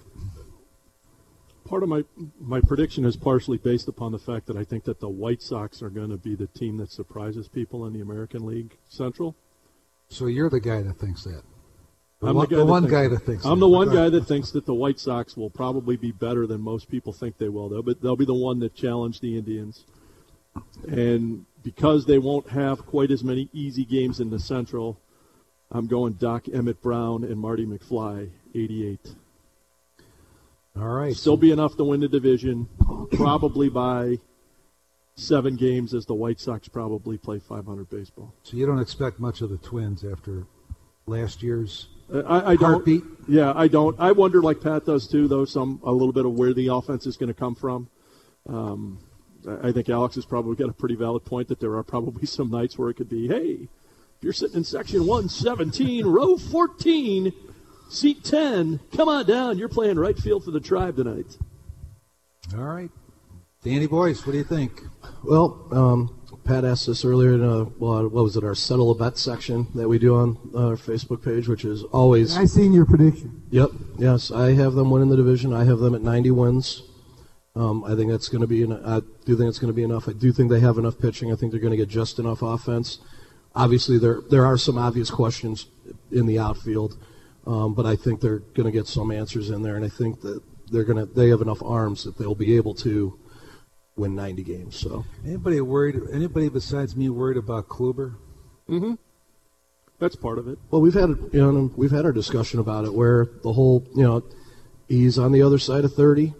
Part 1.73 1.81
of 1.81 1.89
my 1.89 2.03
my 2.39 2.61
prediction 2.61 3.03
is 3.03 3.17
partially 3.17 3.57
based 3.57 3.87
upon 3.87 4.11
the 4.11 4.19
fact 4.19 4.45
that 4.45 4.55
I 4.55 4.63
think 4.63 4.83
that 4.83 4.99
the 4.99 5.09
White 5.09 5.41
Sox 5.41 5.81
are 5.81 5.89
going 5.89 6.11
to 6.11 6.17
be 6.17 6.35
the 6.35 6.45
team 6.45 6.77
that 6.77 6.91
surprises 6.91 7.47
people 7.47 7.87
in 7.87 7.93
the 7.93 8.01
American 8.01 8.45
League 8.45 8.77
Central. 8.89 9.35
So 10.07 10.27
you're 10.27 10.51
the 10.51 10.59
guy 10.59 10.83
that 10.83 10.99
thinks 10.99 11.23
that. 11.23 11.41
The 12.19 12.27
I'm 12.27 12.35
one, 12.35 12.43
the, 12.47 12.47
guy 12.47 12.55
the 12.57 12.65
that 12.65 12.71
one 12.71 12.83
thinks- 12.83 12.91
guy 12.91 13.07
that 13.07 13.19
thinks 13.21 13.43
I'm 13.43 13.57
that. 13.57 13.65
the 13.65 13.69
one 13.69 13.91
guy 13.91 14.09
that 14.09 14.27
thinks 14.27 14.51
that 14.51 14.67
the 14.67 14.73
White 14.75 14.99
Sox 14.99 15.35
will 15.35 15.49
probably 15.49 15.97
be 15.97 16.11
better 16.11 16.45
than 16.45 16.61
most 16.61 16.91
people 16.91 17.11
think 17.11 17.39
they 17.39 17.49
will. 17.49 17.69
Though, 17.69 17.81
but 17.81 18.03
they'll 18.03 18.15
be 18.15 18.23
the 18.23 18.35
one 18.35 18.59
that 18.59 18.75
challenge 18.75 19.19
the 19.19 19.35
Indians, 19.35 19.83
and 20.87 21.47
because 21.63 22.05
they 22.05 22.19
won't 22.19 22.49
have 22.49 22.85
quite 22.85 23.09
as 23.09 23.23
many 23.23 23.49
easy 23.51 23.83
games 23.83 24.19
in 24.19 24.29
the 24.29 24.39
Central, 24.39 24.99
I'm 25.71 25.87
going 25.87 26.13
Doc 26.13 26.47
Emmett 26.53 26.83
Brown 26.83 27.23
and 27.23 27.39
Marty 27.39 27.65
McFly, 27.65 28.29
88. 28.53 29.15
All 30.75 30.87
right. 30.87 31.15
Still 31.15 31.37
be 31.37 31.51
enough 31.51 31.77
to 31.77 31.83
win 31.83 31.99
the 31.99 32.07
division, 32.07 32.67
probably 33.11 33.69
by 33.69 34.17
seven 35.15 35.55
games, 35.55 35.93
as 35.93 36.05
the 36.05 36.15
White 36.15 36.39
Sox 36.39 36.67
probably 36.67 37.17
play 37.17 37.39
500 37.39 37.89
baseball. 37.89 38.33
So 38.43 38.57
you 38.57 38.65
don't 38.65 38.79
expect 38.79 39.19
much 39.19 39.41
of 39.41 39.49
the 39.51 39.57
Twins 39.57 40.03
after 40.03 40.47
last 41.05 41.43
year's 41.43 41.89
Uh, 42.11 42.21
I, 42.21 42.51
I 42.51 42.55
don't. 42.55 42.71
heartbeat? 42.71 43.03
Yeah, 43.27 43.53
I 43.55 43.67
don't. 43.67 43.99
I 43.99 44.11
wonder, 44.13 44.41
like 44.41 44.61
Pat 44.61 44.85
does 44.85 45.07
too, 45.07 45.27
though, 45.27 45.45
some 45.45 45.79
a 45.83 45.91
little 45.91 46.11
bit 46.13 46.25
of 46.25 46.33
where 46.33 46.53
the 46.53 46.67
offense 46.67 47.05
is 47.05 47.17
going 47.17 47.27
to 47.27 47.33
come 47.39 47.53
from. 47.55 47.87
Um, 48.49 48.97
I 49.47 49.67
I 49.67 49.71
think 49.71 49.89
Alex 49.89 50.15
has 50.15 50.25
probably 50.25 50.55
got 50.55 50.69
a 50.69 50.73
pretty 50.73 50.95
valid 50.95 51.23
point 51.25 51.47
that 51.49 51.59
there 51.59 51.75
are 51.75 51.83
probably 51.83 52.25
some 52.37 52.49
nights 52.49 52.77
where 52.79 52.89
it 52.89 52.95
could 52.95 53.09
be, 53.09 53.27
hey, 53.27 53.67
if 54.17 54.23
you're 54.23 54.33
sitting 54.33 54.57
in 54.57 54.63
section 54.63 55.05
117, 55.05 56.05
row 56.05 56.37
14, 56.37 57.31
seat 57.89 58.23
10, 58.23 58.79
come 58.95 59.09
on 59.09 59.25
down. 59.25 59.57
You're 59.57 59.69
playing 59.69 59.97
right 59.97 60.17
field 60.17 60.43
for 60.43 60.51
the 60.51 60.59
tribe 60.59 60.95
tonight. 60.95 61.37
All 62.55 62.63
right. 62.63 62.89
Danny 63.63 63.87
Boyce, 63.87 64.25
what 64.25 64.33
do 64.33 64.37
you 64.37 64.43
think? 64.43 64.81
Well, 65.23 65.67
um, 65.71 66.21
Pat 66.43 66.65
asked 66.65 66.87
this 66.87 67.05
earlier 67.05 67.33
in 67.33 67.43
uh, 67.43 67.65
well, 67.79 68.03
what 68.09 68.23
was 68.23 68.35
it, 68.35 68.43
our 68.43 68.55
settle 68.55 68.91
a 68.91 68.95
bet 68.95 69.17
section 69.17 69.67
that 69.75 69.87
we 69.87 69.97
do 69.97 70.15
on 70.15 70.37
our 70.55 70.75
Facebook 70.75 71.23
page, 71.23 71.47
which 71.47 71.63
is 71.63 71.83
always 71.83 72.37
I 72.37 72.45
seen 72.45 72.73
your 72.73 72.85
prediction. 72.85 73.41
Yep. 73.51 73.69
Yes, 73.97 74.31
I 74.31 74.53
have 74.53 74.73
them 74.73 74.91
winning 74.91 75.09
the 75.09 75.15
division. 75.15 75.53
I 75.53 75.63
have 75.63 75.79
them 75.79 75.95
at 75.95 76.01
90 76.01 76.31
wins. 76.31 76.83
Um, 77.55 77.83
I 77.85 77.95
think 77.95 78.11
that's 78.11 78.27
going 78.29 78.41
to 78.41 78.47
be. 78.47 78.63
En- 78.63 78.85
I 78.85 78.99
do 79.25 79.37
think 79.37 79.47
it's 79.47 79.59
going 79.59 79.71
to 79.71 79.75
be 79.75 79.83
enough. 79.83 80.09
I 80.09 80.13
do 80.13 80.33
think 80.33 80.49
they 80.49 80.59
have 80.59 80.77
enough 80.77 80.99
pitching. 80.99 81.31
I 81.31 81.35
think 81.35 81.51
they're 81.51 81.61
going 81.61 81.71
to 81.71 81.77
get 81.77 81.87
just 81.87 82.19
enough 82.19 82.41
offense. 82.41 82.99
Obviously, 83.55 83.97
there 83.97 84.21
there 84.29 84.45
are 84.45 84.57
some 84.57 84.77
obvious 84.77 85.11
questions 85.11 85.67
in 86.11 86.25
the 86.25 86.39
outfield, 86.39 86.97
um, 87.45 87.73
but 87.73 87.85
I 87.85 87.95
think 87.95 88.21
they're 88.21 88.39
going 88.39 88.65
to 88.65 88.71
get 88.71 88.87
some 88.87 89.11
answers 89.11 89.49
in 89.49 89.61
there, 89.63 89.75
and 89.75 89.85
I 89.85 89.89
think 89.89 90.21
that 90.21 90.41
they're 90.71 90.83
going 90.83 91.05
to. 91.05 91.11
They 91.11 91.29
have 91.29 91.41
enough 91.41 91.61
arms 91.61 92.03
that 92.03 92.17
they'll 92.17 92.35
be 92.35 92.55
able 92.55 92.73
to 92.75 93.19
win 93.95 94.15
90 94.15 94.43
games. 94.43 94.75
So 94.75 95.05
Anybody 95.25 95.61
worried? 95.61 95.99
Anybody 96.11 96.49
besides 96.49 96.95
me 96.95 97.09
worried 97.09 97.37
about 97.37 97.67
Kluber? 97.67 98.15
Mm-hmm. 98.69 98.93
That's 99.99 100.15
part 100.15 100.39
of 100.39 100.47
it. 100.47 100.57
Well, 100.71 100.81
we've 100.81 100.93
had 100.93 101.09
you 101.31 101.39
know 101.39 101.71
we've 101.75 101.91
had 101.91 102.05
our 102.05 102.11
discussion 102.11 102.59
about 102.59 102.85
it 102.85 102.93
where 102.93 103.27
the 103.43 103.53
whole 103.53 103.87
you 103.95 104.03
know 104.03 104.23
he's 104.87 105.17
on 105.17 105.31
the 105.31 105.41
other 105.41 105.59
side 105.59 105.85
of 105.85 105.93
thirty. 105.93 106.33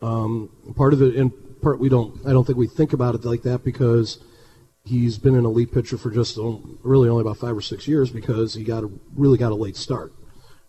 Um, 0.00 0.50
part 0.76 0.92
of 0.92 1.02
it, 1.02 1.16
in 1.16 1.30
part, 1.30 1.78
we 1.78 1.88
don't. 1.88 2.26
I 2.26 2.32
don't 2.32 2.46
think 2.46 2.58
we 2.58 2.66
think 2.66 2.92
about 2.92 3.14
it 3.14 3.24
like 3.24 3.42
that 3.42 3.64
because 3.64 4.18
he's 4.84 5.18
been 5.18 5.34
an 5.36 5.44
elite 5.44 5.72
pitcher 5.72 5.96
for 5.96 6.10
just 6.10 6.38
um, 6.38 6.78
really 6.82 7.08
only 7.08 7.22
about 7.22 7.36
five 7.36 7.56
or 7.56 7.60
six 7.60 7.86
years 7.86 8.10
because 8.10 8.54
he 8.54 8.64
got 8.64 8.84
a, 8.84 8.90
really 9.14 9.38
got 9.38 9.52
a 9.52 9.54
late 9.54 9.76
start. 9.76 10.12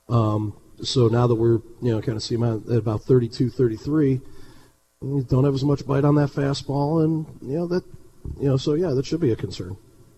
Um, 0.10 0.58
so 0.82 1.08
now 1.08 1.28
that 1.28 1.36
we're 1.36 1.60
you 1.82 1.92
know 1.92 2.02
kind 2.02 2.16
of 2.16 2.24
seeing 2.24 2.44
at 2.44 2.76
about 2.76 3.04
32, 3.04 3.50
33, 3.50 4.22
you 5.02 5.26
don't 5.30 5.44
have 5.44 5.54
as 5.54 5.64
much 5.64 5.86
bite 5.86 6.06
on 6.06 6.16
that 6.16 6.30
fastball, 6.30 7.04
and 7.04 7.26
you 7.42 7.58
know 7.58 7.68
that 7.68 7.84
you 8.40 8.48
know 8.48 8.58
so 8.58 8.74
yeah 8.74 8.90
that 8.90 9.06
should 9.06 9.22
be 9.22 9.32
a 9.32 9.36
concern. 9.36 9.78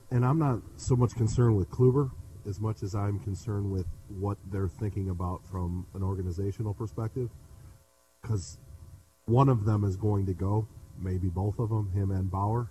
and 0.10 0.26
I'm 0.26 0.40
not 0.40 0.62
so 0.78 0.96
much 0.96 1.16
concerned 1.16 1.58
with 1.58 1.70
Kluber. 1.70 2.12
as 2.48 2.60
much 2.60 2.84
as 2.84 2.96
I'm 2.96 3.20
concerned 3.20 3.72
with 3.72 3.86
what 4.08 4.38
they're 4.52 4.68
thinking 4.68 5.10
about 5.10 5.42
from 5.52 5.86
an 5.94 6.04
organizational 6.04 6.74
perspective, 6.74 7.30
because 8.22 8.58
one 9.26 9.50
of 9.50 9.66
them 9.66 9.84
is 9.84 9.96
going 9.96 10.26
to 10.26 10.34
go, 10.34 10.68
maybe 11.00 11.28
both 11.28 11.60
of 11.60 11.70
them, 11.70 11.92
him 11.92 12.12
and 12.12 12.30
Bauer. 12.30 12.70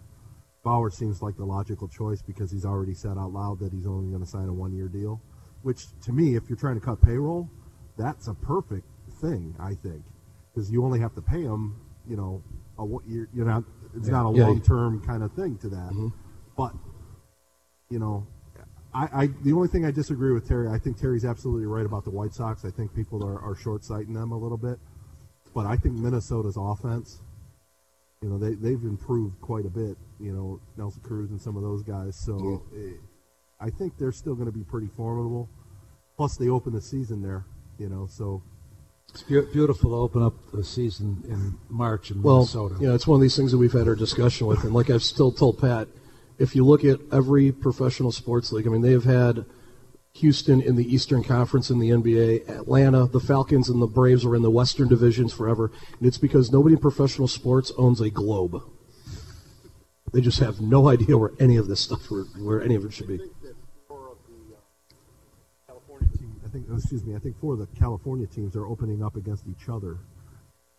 Bauer 0.62 0.90
seems 0.90 1.22
like 1.22 1.37
the 1.37 1.44
logical 1.44 1.88
choice 1.88 2.20
because 2.20 2.50
he's 2.50 2.66
already 2.66 2.94
said 2.94 3.16
out 3.16 3.33
loud 3.33 3.61
that 3.61 3.72
he's 3.72 3.87
only 3.87 4.11
going 4.11 4.22
to 4.22 4.28
sign 4.28 4.48
a 4.48 4.52
one-year 4.52 4.88
deal, 4.88 5.20
which 5.62 5.87
to 6.03 6.12
me, 6.12 6.37
if 6.37 6.49
you're 6.49 6.57
trying 6.59 6.79
to 6.79 6.85
cut 6.85 7.01
payroll, 7.03 7.49
that's 7.96 8.29
a 8.29 8.35
perfect 8.35 8.87
thing, 9.20 9.55
I 9.59 9.75
think, 9.75 10.03
because 10.55 10.70
you 10.70 10.85
only 10.85 11.01
have 11.01 11.14
to 11.14 11.23
pay 11.23 11.42
them, 11.42 11.77
you 12.09 12.16
know, 12.16 12.42
a, 12.79 12.87
you're, 13.07 13.29
you're 13.35 13.46
not, 13.46 13.64
it's 13.94 14.07
Yeah. 14.07 14.12
not 14.12 14.31
a 14.33 14.37
Yeah. 14.37 14.46
long-term 14.46 15.01
kind 15.03 15.23
of 15.23 15.33
thing 15.33 15.59
to 15.59 15.68
that. 15.68 16.12
But, 16.57 16.75
you 17.90 17.99
know, 17.99 18.27
I, 18.92 19.09
I 19.12 19.27
the 19.44 19.53
only 19.53 19.68
thing 19.68 19.85
I 19.85 19.90
disagree 19.92 20.33
with 20.33 20.49
Terry, 20.49 20.68
I 20.68 20.79
think 20.79 20.96
Terry's 20.96 21.25
absolutely 21.25 21.66
right 21.66 21.87
about 21.87 22.05
the 22.05 22.11
White 22.11 22.35
Sox. 22.35 22.64
I 22.64 22.70
think 22.70 22.94
people 22.94 23.25
are, 23.25 23.38
are 23.40 23.55
short-sighting 23.55 24.14
them 24.14 24.33
a 24.33 24.37
little 24.38 24.59
bit. 24.59 24.79
But 25.55 25.66
I 25.66 25.77
think 25.77 25.96
Minnesota's 25.96 26.57
offense, 26.57 27.20
you 28.23 28.29
know, 28.29 28.38
they, 28.38 28.55
they've 28.55 28.83
improved 28.83 29.40
quite 29.40 29.66
a 29.66 29.70
bit, 29.70 29.96
you 30.18 30.33
know, 30.33 30.61
Nelson 30.77 31.03
Cruz 31.03 31.31
and 31.31 31.40
some 31.40 31.57
of 31.57 31.62
those 31.62 31.83
guys. 31.83 32.16
So 32.16 32.64
eh, 32.77 32.92
I 33.61 33.70
think 33.70 33.99
they're 33.99 34.12
still 34.12 34.35
going 34.35 34.46
to 34.51 34.57
be 34.57 34.64
pretty 34.64 34.88
formidable. 34.96 35.49
Plus, 36.16 36.37
they 36.37 36.49
open 36.49 36.73
the 36.73 36.81
season 36.81 37.23
there, 37.23 37.44
you 37.79 37.88
know, 37.88 38.07
so 38.11 38.42
It's 39.11 39.23
beau- 39.23 39.46
beautiful 39.53 39.90
to 39.90 39.96
open 39.96 40.23
up 40.23 40.35
the 40.53 40.64
season 40.64 41.23
in 41.29 41.55
March 41.68 42.11
in 42.11 42.23
Well, 42.23 42.38
Minnesota. 42.38 42.77
you 42.81 42.88
know, 42.88 42.94
it's 42.94 43.07
one 43.07 43.16
of 43.16 43.23
these 43.23 43.37
things 43.37 43.53
that 43.53 43.59
we've 43.59 43.73
had 43.73 43.88
our 43.88 43.94
discussion 43.94 44.46
with, 44.46 44.64
and 44.64 44.73
like 44.75 44.90
I've 44.90 45.03
still 45.03 45.33
told 45.33 45.59
Pat, 45.59 45.88
if 46.38 46.57
you 46.57 46.64
look 46.64 46.85
at 46.85 47.01
every 47.12 47.53
professional 47.53 48.12
sports 48.12 48.51
league, 48.53 48.66
I 48.66 48.70
mean, 48.70 48.81
they 48.83 48.92
have 48.92 49.05
had 49.05 49.44
Houston 50.14 50.61
in 50.61 50.75
the 50.77 50.94
Eastern 50.94 51.23
Conference 51.23 51.70
in 51.70 51.79
the 51.79 51.90
NBA, 51.90 52.49
Atlanta, 52.49 53.07
the 53.07 53.20
Falcons 53.20 53.68
and 53.68 53.81
the 53.81 53.87
Braves 53.87 54.25
are 54.25 54.35
in 54.35 54.42
the 54.42 54.51
Western 54.51 54.88
divisions 54.88 55.33
forever, 55.33 55.70
and 55.99 56.07
it's 56.07 56.18
because 56.18 56.51
nobody 56.51 56.75
in 56.75 56.81
professional 56.81 57.29
sports 57.29 57.73
owns 57.79 58.01
a 58.01 58.11
globe. 58.11 58.62
They 60.12 60.20
just 60.20 60.40
have 60.40 60.61
no 60.61 60.88
idea 60.88 61.16
where 61.16 61.31
any 61.38 61.57
of 61.57 61.68
this 61.68 61.81
stuff, 61.81 62.11
where, 62.11 62.25
where 62.38 62.61
any 62.62 62.75
of 62.75 62.85
it 62.85 62.92
should 62.92 63.07
be. 63.07 63.20
Think, 66.50 66.66
oh, 66.70 66.76
excuse 66.76 67.04
me, 67.04 67.14
I 67.14 67.18
think 67.18 67.38
four 67.40 67.54
of 67.54 67.58
the 67.58 67.66
California 67.78 68.26
teams 68.26 68.54
are 68.56 68.66
opening 68.66 69.02
up 69.02 69.16
against 69.16 69.46
each 69.48 69.68
other. 69.68 69.98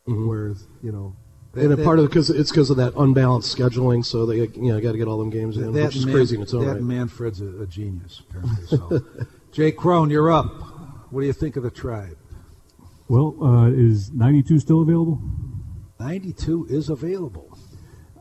Whereas, 0.06 0.68
you 0.82 0.92
know, 0.92 1.16
And 1.56 1.72
a 1.74 1.78
part 1.78 2.00
of 2.00 2.10
because 2.10 2.30
it's 2.30 2.50
because 2.50 2.70
of 2.70 2.78
that 2.78 2.94
unbalanced 2.96 3.56
scheduling, 3.56 4.04
so 4.04 4.26
they 4.26 4.38
you 4.38 4.72
know 4.72 4.80
got 4.82 4.94
to 4.94 4.98
get 4.98 5.08
all 5.08 5.20
them 5.20 5.30
games 5.30 5.58
in, 5.58 5.72
which 5.74 5.96
is 5.96 6.06
man- 6.06 6.16
crazy 6.16 6.36
in 6.36 6.42
its 6.42 6.54
own 6.54 6.66
that 6.66 6.74
right. 6.74 6.82
Manfred's 6.82 7.42
a, 7.42 7.62
a 7.62 7.68
genius, 7.68 8.22
apparently. 8.28 8.66
So, 8.66 9.02
Jay 9.52 9.72
Crone, 9.72 10.10
you're 10.10 10.32
up. 10.32 10.48
What 11.12 11.22
do 11.22 11.28
you 11.28 11.34
think 11.34 11.56
of 11.58 11.64
the 11.64 11.72
tribe? 11.72 12.18
Well, 13.08 13.36
uh, 13.44 13.70
is 13.70 14.12
92 14.12 14.60
still 14.60 14.82
available? 14.82 15.22
92 16.00 16.68
is 16.70 16.90
available. 16.90 17.58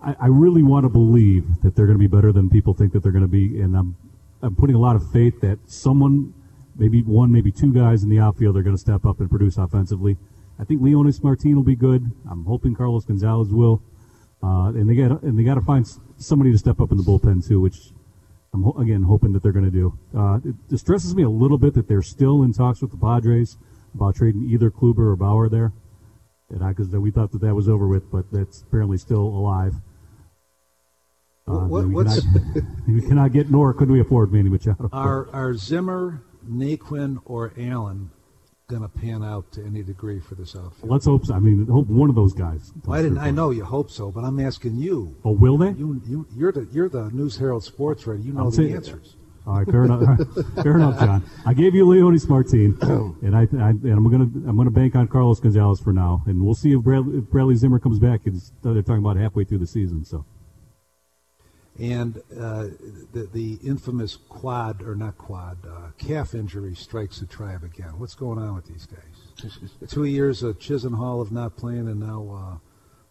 I, 0.02 0.16
I 0.20 0.26
really 0.26 0.62
want 0.62 0.84
to 0.84 0.88
believe 0.88 1.62
that 1.62 1.76
they're 1.76 1.86
going 1.86 1.98
to 1.98 2.02
be 2.02 2.08
better 2.08 2.32
than 2.32 2.50
people 2.50 2.74
think 2.74 2.92
that 2.92 3.02
they're 3.02 3.12
going 3.12 3.24
to 3.24 3.28
be, 3.28 3.60
and 3.60 3.76
I'm 3.76 3.96
I'm 4.42 4.54
putting 4.54 4.74
a 4.74 4.78
lot 4.78 4.96
of 4.96 5.10
faith 5.12 5.40
that 5.42 5.58
someone, 5.66 6.34
maybe 6.76 7.02
one, 7.02 7.30
maybe 7.32 7.50
two 7.52 7.72
guys 7.72 8.02
in 8.02 8.08
the 8.08 8.18
outfield 8.18 8.56
are 8.56 8.62
going 8.62 8.74
to 8.76 8.80
step 8.80 9.04
up 9.04 9.20
and 9.20 9.28
produce 9.28 9.56
offensively. 9.58 10.16
I 10.58 10.64
think 10.64 10.80
Leonys 10.82 11.22
Martin 11.22 11.56
will 11.56 11.62
be 11.62 11.76
good. 11.76 12.10
I'm 12.30 12.44
hoping 12.44 12.74
Carlos 12.74 13.04
Gonzalez 13.04 13.48
will, 13.50 13.82
uh, 14.42 14.66
and 14.74 14.88
they 14.88 14.94
got 14.94 15.22
and 15.22 15.38
they 15.38 15.42
got 15.42 15.54
to 15.54 15.62
find 15.62 15.86
somebody 16.18 16.52
to 16.52 16.58
step 16.58 16.80
up 16.80 16.90
in 16.90 16.96
the 16.98 17.02
bullpen 17.02 17.46
too, 17.46 17.60
which 17.60 17.92
I'm 18.52 18.62
ho- 18.64 18.76
again 18.78 19.02
hoping 19.04 19.32
that 19.32 19.42
they're 19.42 19.52
going 19.52 19.64
to 19.64 19.70
do. 19.70 19.98
Uh, 20.16 20.38
it 20.44 20.68
distresses 20.68 21.14
me 21.14 21.22
a 21.22 21.30
little 21.30 21.56
bit 21.58 21.74
that 21.74 21.88
they're 21.88 22.02
still 22.02 22.42
in 22.42 22.52
talks 22.52 22.82
with 22.82 22.90
the 22.90 22.96
Padres 22.98 23.56
about 23.94 24.16
trading 24.16 24.42
either 24.50 24.70
Kluber 24.70 25.12
or 25.12 25.16
Bauer 25.16 25.48
there, 25.48 25.72
and 26.50 26.62
I 26.62 26.70
because 26.70 26.88
we 26.88 27.10
thought 27.10 27.32
that 27.32 27.40
that 27.40 27.54
was 27.54 27.68
over 27.68 27.86
with, 27.88 28.10
but 28.10 28.30
that's 28.30 28.60
apparently 28.62 28.98
still 28.98 29.22
alive. 29.22 29.74
Uh, 31.48 31.66
What- 31.66 31.86
we, 31.86 31.94
what's- 31.94 32.20
cannot, 32.20 32.64
we 32.88 33.00
cannot 33.00 33.32
get 33.32 33.50
nor 33.50 33.72
could 33.74 33.90
we 33.90 34.00
afford 34.00 34.32
Manny 34.32 34.50
Machado. 34.50 34.88
Are, 34.92 35.28
are 35.32 35.54
Zimmer, 35.54 36.22
Naquin, 36.48 37.20
or 37.24 37.52
Allen 37.58 38.10
going 38.68 38.82
to 38.82 38.88
pan 38.88 39.24
out 39.24 39.50
to 39.52 39.64
any 39.64 39.82
degree 39.82 40.20
for 40.20 40.36
this 40.36 40.54
outfit? 40.54 40.88
Let's 40.88 41.04
hope 41.04 41.26
so. 41.26 41.34
I 41.34 41.40
mean, 41.40 41.66
hope 41.66 41.88
one 41.88 42.08
of 42.08 42.14
those 42.14 42.32
guys. 42.32 42.72
Well, 42.84 42.98
I 42.98 43.02
didn't. 43.02 43.18
I 43.18 43.30
know 43.30 43.50
you 43.50 43.64
hope 43.64 43.90
so, 43.90 44.10
but 44.10 44.24
I'm 44.24 44.38
asking 44.38 44.76
you. 44.76 45.16
Oh, 45.24 45.32
will 45.32 45.58
they? 45.58 45.70
You, 45.70 46.00
you, 46.06 46.26
you're 46.36 46.52
the 46.52 46.68
you're 46.72 46.88
the 46.88 47.10
News 47.10 47.36
Herald 47.36 47.64
sports 47.64 48.06
writer. 48.06 48.22
You 48.22 48.32
know 48.32 48.46
I'm 48.46 48.50
the 48.50 48.72
answers. 48.72 49.16
All 49.46 49.54
right, 49.58 49.66
fair 49.66 49.84
enough. 49.84 50.02
fair 50.62 50.76
enough, 50.76 51.00
John. 51.00 51.24
I 51.44 51.54
gave 51.54 51.74
you 51.74 51.86
Leonys 51.86 52.28
Martin, 52.28 52.78
and 53.22 53.34
I, 53.34 53.40
I 53.40 53.70
and 53.70 53.92
I'm 53.92 54.10
gonna 54.10 54.30
I'm 54.48 54.56
gonna 54.56 54.70
bank 54.70 54.94
on 54.94 55.08
Carlos 55.08 55.40
Gonzalez 55.40 55.80
for 55.80 55.92
now, 55.92 56.22
and 56.26 56.44
we'll 56.44 56.54
see 56.54 56.72
if 56.72 56.82
Bradley, 56.82 57.18
if 57.18 57.24
Bradley 57.24 57.56
Zimmer 57.56 57.78
comes 57.78 57.98
back. 57.98 58.20
It's, 58.24 58.52
they're 58.62 58.82
talking 58.82 58.98
about 58.98 59.16
halfway 59.16 59.44
through 59.44 59.58
the 59.58 59.66
season, 59.66 60.04
so 60.04 60.24
And 61.80 62.18
uh, 62.38 62.66
the 63.12 63.28
the 63.32 63.58
infamous 63.64 64.16
quad 64.28 64.82
or 64.82 64.94
not 64.94 65.16
quad 65.16 65.58
uh, 65.66 65.90
calf 65.96 66.34
injury 66.34 66.74
strikes 66.74 67.20
the 67.20 67.26
tribe 67.26 67.64
again. 67.64 67.98
What's 67.98 68.14
going 68.14 68.38
on 68.38 68.54
with 68.54 68.66
these 68.66 68.86
guys? 68.86 69.50
Two 69.88 70.04
years 70.04 70.42
of 70.42 70.58
Chisenhall 70.58 71.22
of 71.22 71.32
not 71.32 71.56
playing, 71.56 71.88
and 71.88 71.98
now 71.98 72.60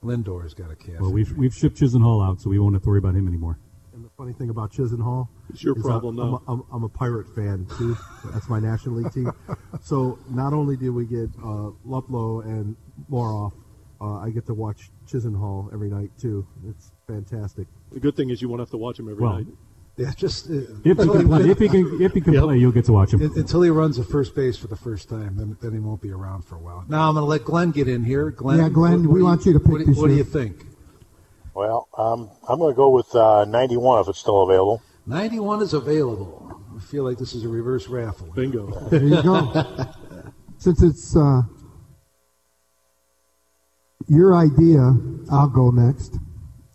uh, 0.03 0.05
Lindor's 0.05 0.53
got 0.53 0.69
a 0.69 0.75
calf. 0.75 0.99
well 0.99 1.11
we've 1.11 1.27
injury. 1.29 1.39
we've 1.39 1.53
shipped 1.55 1.77
Chisenhall 1.79 2.23
out, 2.23 2.41
so 2.41 2.49
we 2.51 2.59
won't 2.59 2.75
have 2.75 2.83
to 2.83 2.89
worry 2.89 2.99
about 2.99 3.15
him 3.15 3.27
anymore. 3.27 3.57
and 3.93 4.05
the 4.05 4.09
funny 4.15 4.33
thing 4.33 4.51
about 4.51 4.71
Chisenhall, 4.71 5.29
It's 5.49 5.63
your 5.63 5.75
is 5.75 5.81
problem 5.81 6.19
I'm, 6.19 6.31
now. 6.31 6.43
I'm, 6.47 6.63
I'm 6.71 6.83
a 6.83 6.89
Pirate 6.89 7.33
fan 7.33 7.65
too. 7.75 7.97
That's 8.25 8.47
my 8.49 8.59
National 8.59 8.95
League 8.97 9.11
team. 9.13 9.31
So 9.81 10.19
not 10.29 10.51
only 10.53 10.75
did 10.77 10.89
we 10.89 11.05
get 11.05 11.29
uh, 11.41 11.71
Luplow 11.87 12.43
and 12.43 12.75
Moroff, 13.09 13.53
uh, 14.01 14.17
I 14.17 14.29
get 14.29 14.45
to 14.47 14.53
watch 14.53 14.89
Chisenhall 15.07 15.73
every 15.73 15.89
night 15.89 16.11
too. 16.19 16.45
It's 16.67 16.91
fantastic. 17.07 17.67
The 17.91 17.99
good 17.99 18.15
thing 18.15 18.29
is 18.29 18.41
you 18.41 18.49
won't 18.49 18.59
have 18.61 18.69
to 18.71 18.77
watch 18.77 18.99
him 18.99 19.09
every 19.09 19.23
Well, 19.23 19.37
night. 19.37 19.47
Yeah, 19.97 20.11
just 20.15 20.49
uh, 20.49 20.53
If 20.85 20.97
he 20.97 21.07
can 21.09 21.27
play, 21.27 21.49
if 21.49 21.59
he 21.59 21.67
can 21.67 22.01
if 22.01 22.13
he 22.13 22.21
can 22.21 22.33
play, 22.39 22.57
you'll 22.57 22.71
get 22.71 22.85
to 22.85 22.93
watch 22.93 23.11
him. 23.13 23.21
Un- 23.21 23.31
Until 23.35 23.61
he 23.63 23.69
runs 23.69 23.97
the 23.97 24.03
first 24.05 24.33
base 24.33 24.55
for 24.57 24.67
the 24.67 24.77
first 24.77 25.09
time, 25.09 25.35
then, 25.35 25.57
then 25.61 25.73
he 25.73 25.79
won't 25.79 26.01
be 26.01 26.11
around 26.11 26.43
for 26.45 26.55
a 26.55 26.59
while. 26.59 26.85
Now 26.87 27.09
I'm 27.09 27.15
going 27.15 27.23
to 27.23 27.29
let 27.29 27.43
Glenn 27.43 27.71
get 27.71 27.89
in 27.89 28.05
here. 28.05 28.31
Glenn, 28.31 28.59
Yeah, 28.59 28.69
Glenn, 28.69 28.99
what- 29.01 29.07
what 29.07 29.13
we 29.13 29.19
do 29.19 29.25
want 29.25 29.45
you 29.45 29.53
to 29.53 29.59
pick 29.59 29.69
what 29.71 29.77
do, 29.79 29.85
this 29.85 29.97
What 29.97 30.07
do 30.07 30.15
you 30.15 30.23
think? 30.23 30.65
Well, 31.53 31.89
um, 31.97 32.29
I'm 32.47 32.59
going 32.59 32.71
to 32.73 32.77
go 32.77 32.89
with 32.89 33.13
uh, 33.13 33.43
91 33.45 34.01
if 34.01 34.07
it's 34.07 34.19
still 34.19 34.43
available. 34.43 34.81
91 35.05 35.61
is 35.63 35.73
available. 35.73 36.61
I 36.77 36.79
feel 36.79 37.03
like 37.03 37.17
this 37.17 37.33
is 37.33 37.43
a 37.43 37.49
reverse 37.49 37.87
raffle. 37.87 38.27
Bingo. 38.33 38.67
There 38.89 39.03
you 39.03 39.21
go. 39.21 39.65
Since 40.59 40.81
it's 40.83 41.15
uh, 41.17 41.41
your 44.09 44.35
idea, 44.35 44.95
I'll 45.31 45.49
go 45.49 45.71
next. 45.71 46.17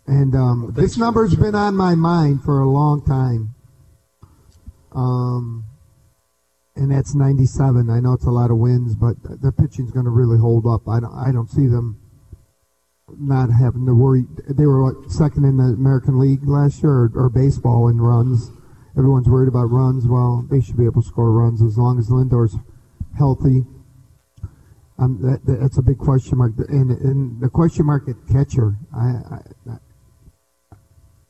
And 0.07 0.35
um, 0.35 0.73
thanks 0.75 0.93
this 0.93 0.97
number's 0.97 1.35
been 1.35 1.55
on 1.55 1.75
my 1.75 1.95
mind 1.95 2.43
for 2.43 2.61
a 2.61 2.69
long 2.69 3.03
time. 3.03 3.55
Um, 4.93 5.65
and 6.75 6.91
that's 6.91 7.15
97. 7.15 7.89
I 7.89 7.99
know 7.99 8.13
it's 8.13 8.25
a 8.25 8.31
lot 8.31 8.51
of 8.51 8.57
wins, 8.57 8.95
but 8.95 9.15
their 9.41 9.51
pitching's 9.51 9.91
going 9.91 10.05
to 10.05 10.11
really 10.11 10.37
hold 10.37 10.65
up. 10.67 10.87
I 10.87 10.99
don't, 10.99 11.13
I 11.13 11.31
don't 11.31 11.49
see 11.49 11.67
them 11.67 11.99
not 13.17 13.49
having 13.49 13.85
to 13.85 13.93
worry. 13.93 14.25
They 14.49 14.65
were 14.65 14.83
what, 14.83 15.11
second 15.11 15.45
in 15.45 15.57
the 15.57 15.75
American 15.75 16.19
League 16.19 16.47
last 16.47 16.83
year, 16.83 16.91
or, 16.91 17.11
or 17.15 17.29
baseball 17.29 17.87
in 17.87 17.99
runs. 17.99 18.51
Everyone's 18.97 19.27
worried 19.27 19.47
about 19.47 19.71
runs. 19.71 20.05
Well, 20.07 20.45
they 20.49 20.61
should 20.61 20.77
be 20.77 20.85
able 20.85 21.01
to 21.01 21.07
score 21.07 21.31
runs 21.31 21.61
as 21.61 21.77
long 21.77 21.99
as 21.99 22.09
Lindor's 22.09 22.55
healthy. 23.17 23.63
Um, 24.97 25.19
that, 25.21 25.45
that- 25.45 25.59
that's 25.59 25.77
a 25.77 25.81
big 25.81 25.97
question 25.97 26.37
mark. 26.37 26.53
And, 26.69 26.89
and 26.91 27.41
the 27.41 27.49
question 27.49 27.85
mark 27.85 28.07
at 28.07 28.15
catcher, 28.31 28.77
I, 28.95 29.07
I, 29.69 29.77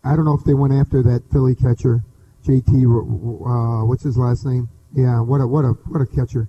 I 0.04 0.16
don't 0.16 0.26
know 0.26 0.38
if 0.38 0.44
they 0.46 0.54
went 0.54 0.74
after 0.74 1.02
that 1.04 1.24
Philly 1.32 1.56
catcher, 1.56 2.04
JT. 2.46 2.70
Uh, 2.86 3.86
what's 3.86 4.04
his 4.04 4.18
last 4.18 4.46
name? 4.46 4.70
Yeah, 4.96 5.20
what 5.20 5.42
a 5.42 5.48
what 5.48 5.66
a 5.66 5.70
what 5.90 6.00
a 6.00 6.06
catcher. 6.06 6.48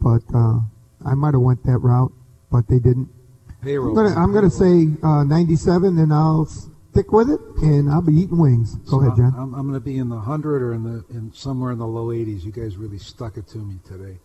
But 0.00 0.22
uh, 0.34 0.60
I 1.04 1.14
might 1.14 1.34
have 1.34 1.42
went 1.42 1.62
that 1.64 1.78
route, 1.78 2.12
but 2.50 2.66
they 2.68 2.78
didn't. 2.78 3.10
Payroll. 3.60 3.90
I'm 3.90 3.94
gonna 4.06 4.20
I'm 4.20 4.32
gonna 4.32 4.48
say 4.50 4.88
uh, 5.02 5.24
97, 5.24 5.98
and 5.98 6.10
I'll 6.12 6.46
stick 6.46 7.12
with 7.12 7.28
it, 7.28 7.40
and 7.62 7.90
I'll 7.90 8.00
be 8.00 8.14
eating 8.14 8.38
wings. 8.38 8.76
Go 8.76 8.90
So 8.92 9.00
ahead, 9.02 9.16
John. 9.18 9.34
I'm, 9.36 9.54
I'm 9.54 9.62
going 9.68 9.74
to 9.74 9.80
be 9.80 9.98
in 9.98 10.08
the 10.08 10.18
hundred 10.18 10.62
or 10.62 10.72
in 10.72 10.82
the 10.82 11.04
in 11.10 11.30
somewhere 11.34 11.70
in 11.72 11.78
the 11.78 11.86
low 11.86 12.06
80s. 12.08 12.42
You 12.44 12.50
guys 12.50 12.78
really 12.78 12.98
stuck 12.98 13.36
it 13.36 13.46
to 13.48 13.58
me 13.58 13.78
today. 13.86 14.18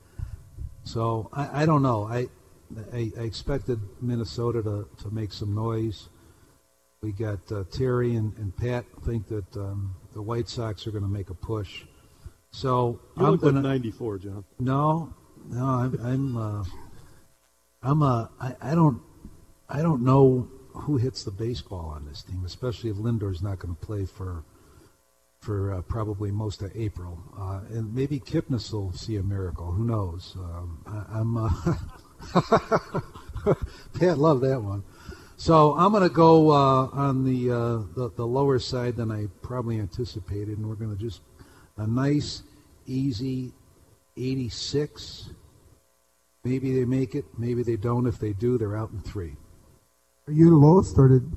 So 0.85 1.29
I, 1.33 1.63
I 1.63 1.65
don't 1.65 1.81
know. 1.81 2.05
I, 2.05 2.27
I 2.93 3.11
I 3.19 3.23
expected 3.23 3.79
Minnesota 4.01 4.61
to, 4.63 4.87
to 5.03 5.11
make 5.11 5.33
some 5.33 5.53
noise. 5.53 6.09
We 7.01 7.11
got 7.11 7.51
uh, 7.51 7.65
Terry 7.71 8.15
and, 8.15 8.35
and 8.37 8.55
Pat 8.55 8.85
think 9.03 9.27
that 9.27 9.57
um, 9.57 9.95
the 10.13 10.21
White 10.21 10.47
Sox 10.47 10.87
are 10.87 10.91
going 10.91 11.03
to 11.03 11.09
make 11.09 11.29
a 11.29 11.33
push. 11.35 11.83
So 12.51 12.99
You 13.17 13.25
I'm 13.25 13.31
look 13.33 13.43
like 13.43 13.51
going 13.53 13.63
to 13.63 13.69
94, 13.69 14.17
John. 14.19 14.45
no, 14.59 15.13
no. 15.49 15.65
I'm 15.65 15.99
I'm 16.01 16.37
uh, 16.37 16.63
I'm 17.83 18.01
uh, 18.01 18.27
I, 18.39 18.55
I 18.61 18.75
don't 18.75 19.01
I 19.67 19.81
don't 19.81 20.03
know 20.03 20.47
who 20.73 20.97
hits 20.97 21.23
the 21.23 21.31
baseball 21.31 21.87
on 21.95 22.05
this 22.05 22.21
team, 22.23 22.43
especially 22.45 22.89
if 22.91 22.97
Lindor's 22.97 23.41
not 23.41 23.59
going 23.59 23.75
to 23.75 23.85
play 23.85 24.05
for 24.05 24.43
for 25.45 25.73
uh, 25.73 25.81
probably 25.83 26.31
most 26.31 26.63
of 26.63 26.71
April, 26.75 27.21
uh, 27.37 27.59
and 27.69 27.93
maybe 27.93 28.19
Kipnis 28.19 28.73
will 28.73 28.91
see 28.91 29.17
a 29.17 29.23
miracle. 29.23 29.71
Who 29.71 29.85
knows? 29.85 30.35
Um, 30.35 30.83
I, 30.87 31.19
I'm. 31.19 31.37
Uh, 31.37 31.51
Pat 33.99 34.17
loved 34.17 34.41
that 34.41 34.59
one. 34.59 34.83
So 35.37 35.75
I'm 35.75 35.91
going 35.91 36.01
to 36.01 36.09
go 36.09 36.49
uh, 36.49 36.87
on 36.91 37.23
the, 37.23 37.51
uh, 37.51 37.77
the 37.95 38.09
the 38.15 38.25
lower 38.25 38.57
side 38.57 38.95
than 38.95 39.11
I 39.11 39.27
probably 39.43 39.79
anticipated, 39.79 40.57
and 40.57 40.67
we're 40.67 40.73
going 40.75 40.95
to 40.95 41.01
just 41.01 41.21
a 41.77 41.85
nice, 41.85 42.41
easy 42.87 43.53
86. 44.17 45.29
Maybe 46.43 46.73
they 46.73 46.85
make 46.85 47.13
it. 47.15 47.25
Maybe 47.37 47.63
they 47.63 47.75
don't. 47.75 48.07
If 48.07 48.17
they 48.17 48.33
do, 48.33 48.57
they're 48.57 48.77
out 48.77 48.91
in 48.91 49.01
three. 49.01 49.35
Are 50.27 50.33
you 50.33 50.49
the 50.49 50.55
lowest 50.55 50.97
or 50.97 51.09
did? 51.09 51.31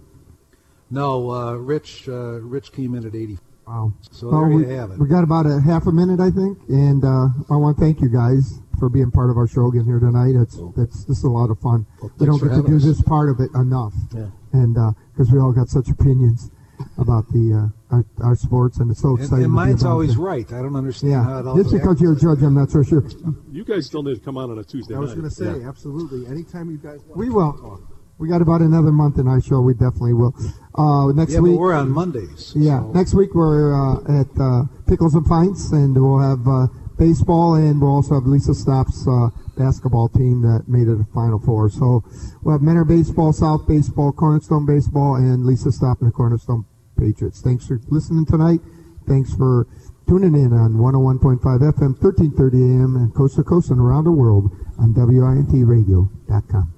No, 0.90 1.30
uh, 1.30 1.52
Rich. 1.54 2.08
Uh, 2.08 2.40
Rich 2.40 2.72
came 2.72 2.94
in 2.94 3.06
at 3.06 3.14
80. 3.14 3.38
Wow. 3.68 3.92
So 4.10 4.30
Well, 4.30 4.40
there 4.40 4.48
we, 4.56 4.62
you 4.64 4.68
have 4.70 4.90
it. 4.92 4.98
we 4.98 5.06
got 5.08 5.24
about 5.24 5.44
a 5.44 5.60
half 5.60 5.86
a 5.86 5.92
minute, 5.92 6.20
I 6.20 6.30
think, 6.30 6.56
and 6.68 7.04
uh, 7.04 7.28
I 7.52 7.56
want 7.56 7.76
to 7.76 7.82
thank 7.84 8.00
you 8.00 8.08
guys 8.08 8.60
for 8.78 8.88
being 8.88 9.10
part 9.10 9.28
of 9.28 9.36
our 9.36 9.46
show 9.46 9.66
again 9.68 9.84
here 9.84 9.98
tonight. 10.00 10.34
It's 10.40 10.56
that's 10.74 11.04
this 11.04 11.18
is 11.18 11.24
a 11.24 11.28
lot 11.28 11.50
of 11.50 11.58
fun. 11.60 11.84
Well, 12.00 12.10
we 12.18 12.26
don't 12.26 12.40
get 12.42 12.54
to 12.54 12.62
do 12.62 12.76
us. 12.76 12.84
this 12.84 13.02
part 13.02 13.28
of 13.28 13.40
it 13.40 13.50
enough, 13.54 13.92
Yeah. 14.14 14.28
and 14.54 14.74
because 15.12 15.30
we 15.30 15.38
all 15.38 15.52
got 15.52 15.68
such 15.68 15.88
opinions 15.90 16.50
about 16.96 17.28
the 17.32 17.70
uh, 17.90 17.94
our, 17.94 18.04
our 18.22 18.36
sports, 18.36 18.78
and 18.78 18.90
it's 18.90 19.02
so 19.02 19.10
And, 19.10 19.18
exciting. 19.18 19.44
and 19.44 19.44
to 19.44 19.48
be 19.50 19.54
mine's 19.54 19.84
always 19.84 20.12
it. 20.14 20.18
right. 20.18 20.50
I 20.50 20.62
don't 20.62 20.76
understand 20.76 21.24
how 21.24 21.38
it 21.40 21.42
Yeah, 21.44 21.50
all 21.50 21.56
just 21.56 21.70
because 21.72 22.00
happens. 22.00 22.00
you're 22.00 22.12
a 22.12 22.36
judge, 22.36 22.42
I'm 22.44 22.54
not 22.54 22.70
so 22.70 22.82
sure. 22.82 23.04
You 23.52 23.64
guys 23.64 23.84
still 23.86 24.02
need 24.02 24.14
to 24.14 24.20
come 24.20 24.38
on 24.38 24.50
on 24.50 24.58
a 24.58 24.64
Tuesday 24.64 24.94
I 24.94 24.98
was 24.98 25.12
going 25.12 25.28
to 25.28 25.30
say, 25.34 25.62
absolutely. 25.64 26.26
Anytime 26.26 26.70
you 26.70 26.78
guys 26.78 27.00
want 27.04 27.16
We 27.18 27.28
will. 27.28 27.82
We 28.18 28.28
got 28.28 28.42
about 28.42 28.60
another 28.62 28.90
month 28.90 29.18
in 29.18 29.28
our 29.28 29.40
show. 29.40 29.60
We 29.60 29.74
definitely 29.74 30.12
will. 30.14 30.34
Uh, 30.74 31.12
next 31.12 31.34
Yeah, 31.34 31.40
week. 31.40 31.52
but 31.54 31.60
we're 31.60 31.74
on 31.74 31.90
Mondays. 31.90 32.52
Yeah, 32.56 32.80
so- 32.80 32.92
next 32.92 33.14
week 33.14 33.34
we're 33.34 33.72
uh, 33.74 34.20
at 34.20 34.26
uh, 34.40 34.64
Pickles 34.88 35.14
and 35.14 35.24
Pints, 35.24 35.70
and 35.72 35.94
we'll 35.94 36.18
have 36.18 36.46
uh, 36.48 36.66
baseball, 36.98 37.54
and 37.54 37.80
we'll 37.80 37.92
also 37.92 38.14
have 38.14 38.26
Lisa 38.26 38.54
Stopp's 38.54 39.06
uh, 39.06 39.28
basketball 39.56 40.08
team 40.08 40.42
that 40.42 40.64
made 40.66 40.88
it 40.88 40.96
to 40.96 41.06
Final 41.14 41.38
Four. 41.38 41.70
So 41.70 42.02
we'll 42.42 42.54
have 42.54 42.62
Mentor 42.62 42.84
Baseball, 42.84 43.32
South 43.32 43.66
Baseball, 43.68 44.10
Cornerstone 44.12 44.66
Baseball, 44.66 45.14
and 45.14 45.46
Lisa 45.46 45.70
Stopp 45.70 46.00
and 46.00 46.08
the 46.08 46.12
Cornerstone 46.12 46.64
Patriots. 46.98 47.40
Thanks 47.40 47.66
for 47.68 47.80
listening 47.88 48.26
tonight. 48.26 48.60
Thanks 49.06 49.32
for 49.34 49.68
tuning 50.08 50.34
in 50.34 50.52
on 50.52 50.74
101.5 50.74 51.38
FM, 51.40 51.94
1330 52.02 52.58
AM, 52.62 52.96
and 52.96 53.14
coast 53.14 53.36
to 53.36 53.44
coast 53.44 53.70
and 53.70 53.78
around 53.80 54.04
the 54.04 54.10
world 54.12 54.50
on 54.78 54.92
WINTradio.com. 54.94 56.72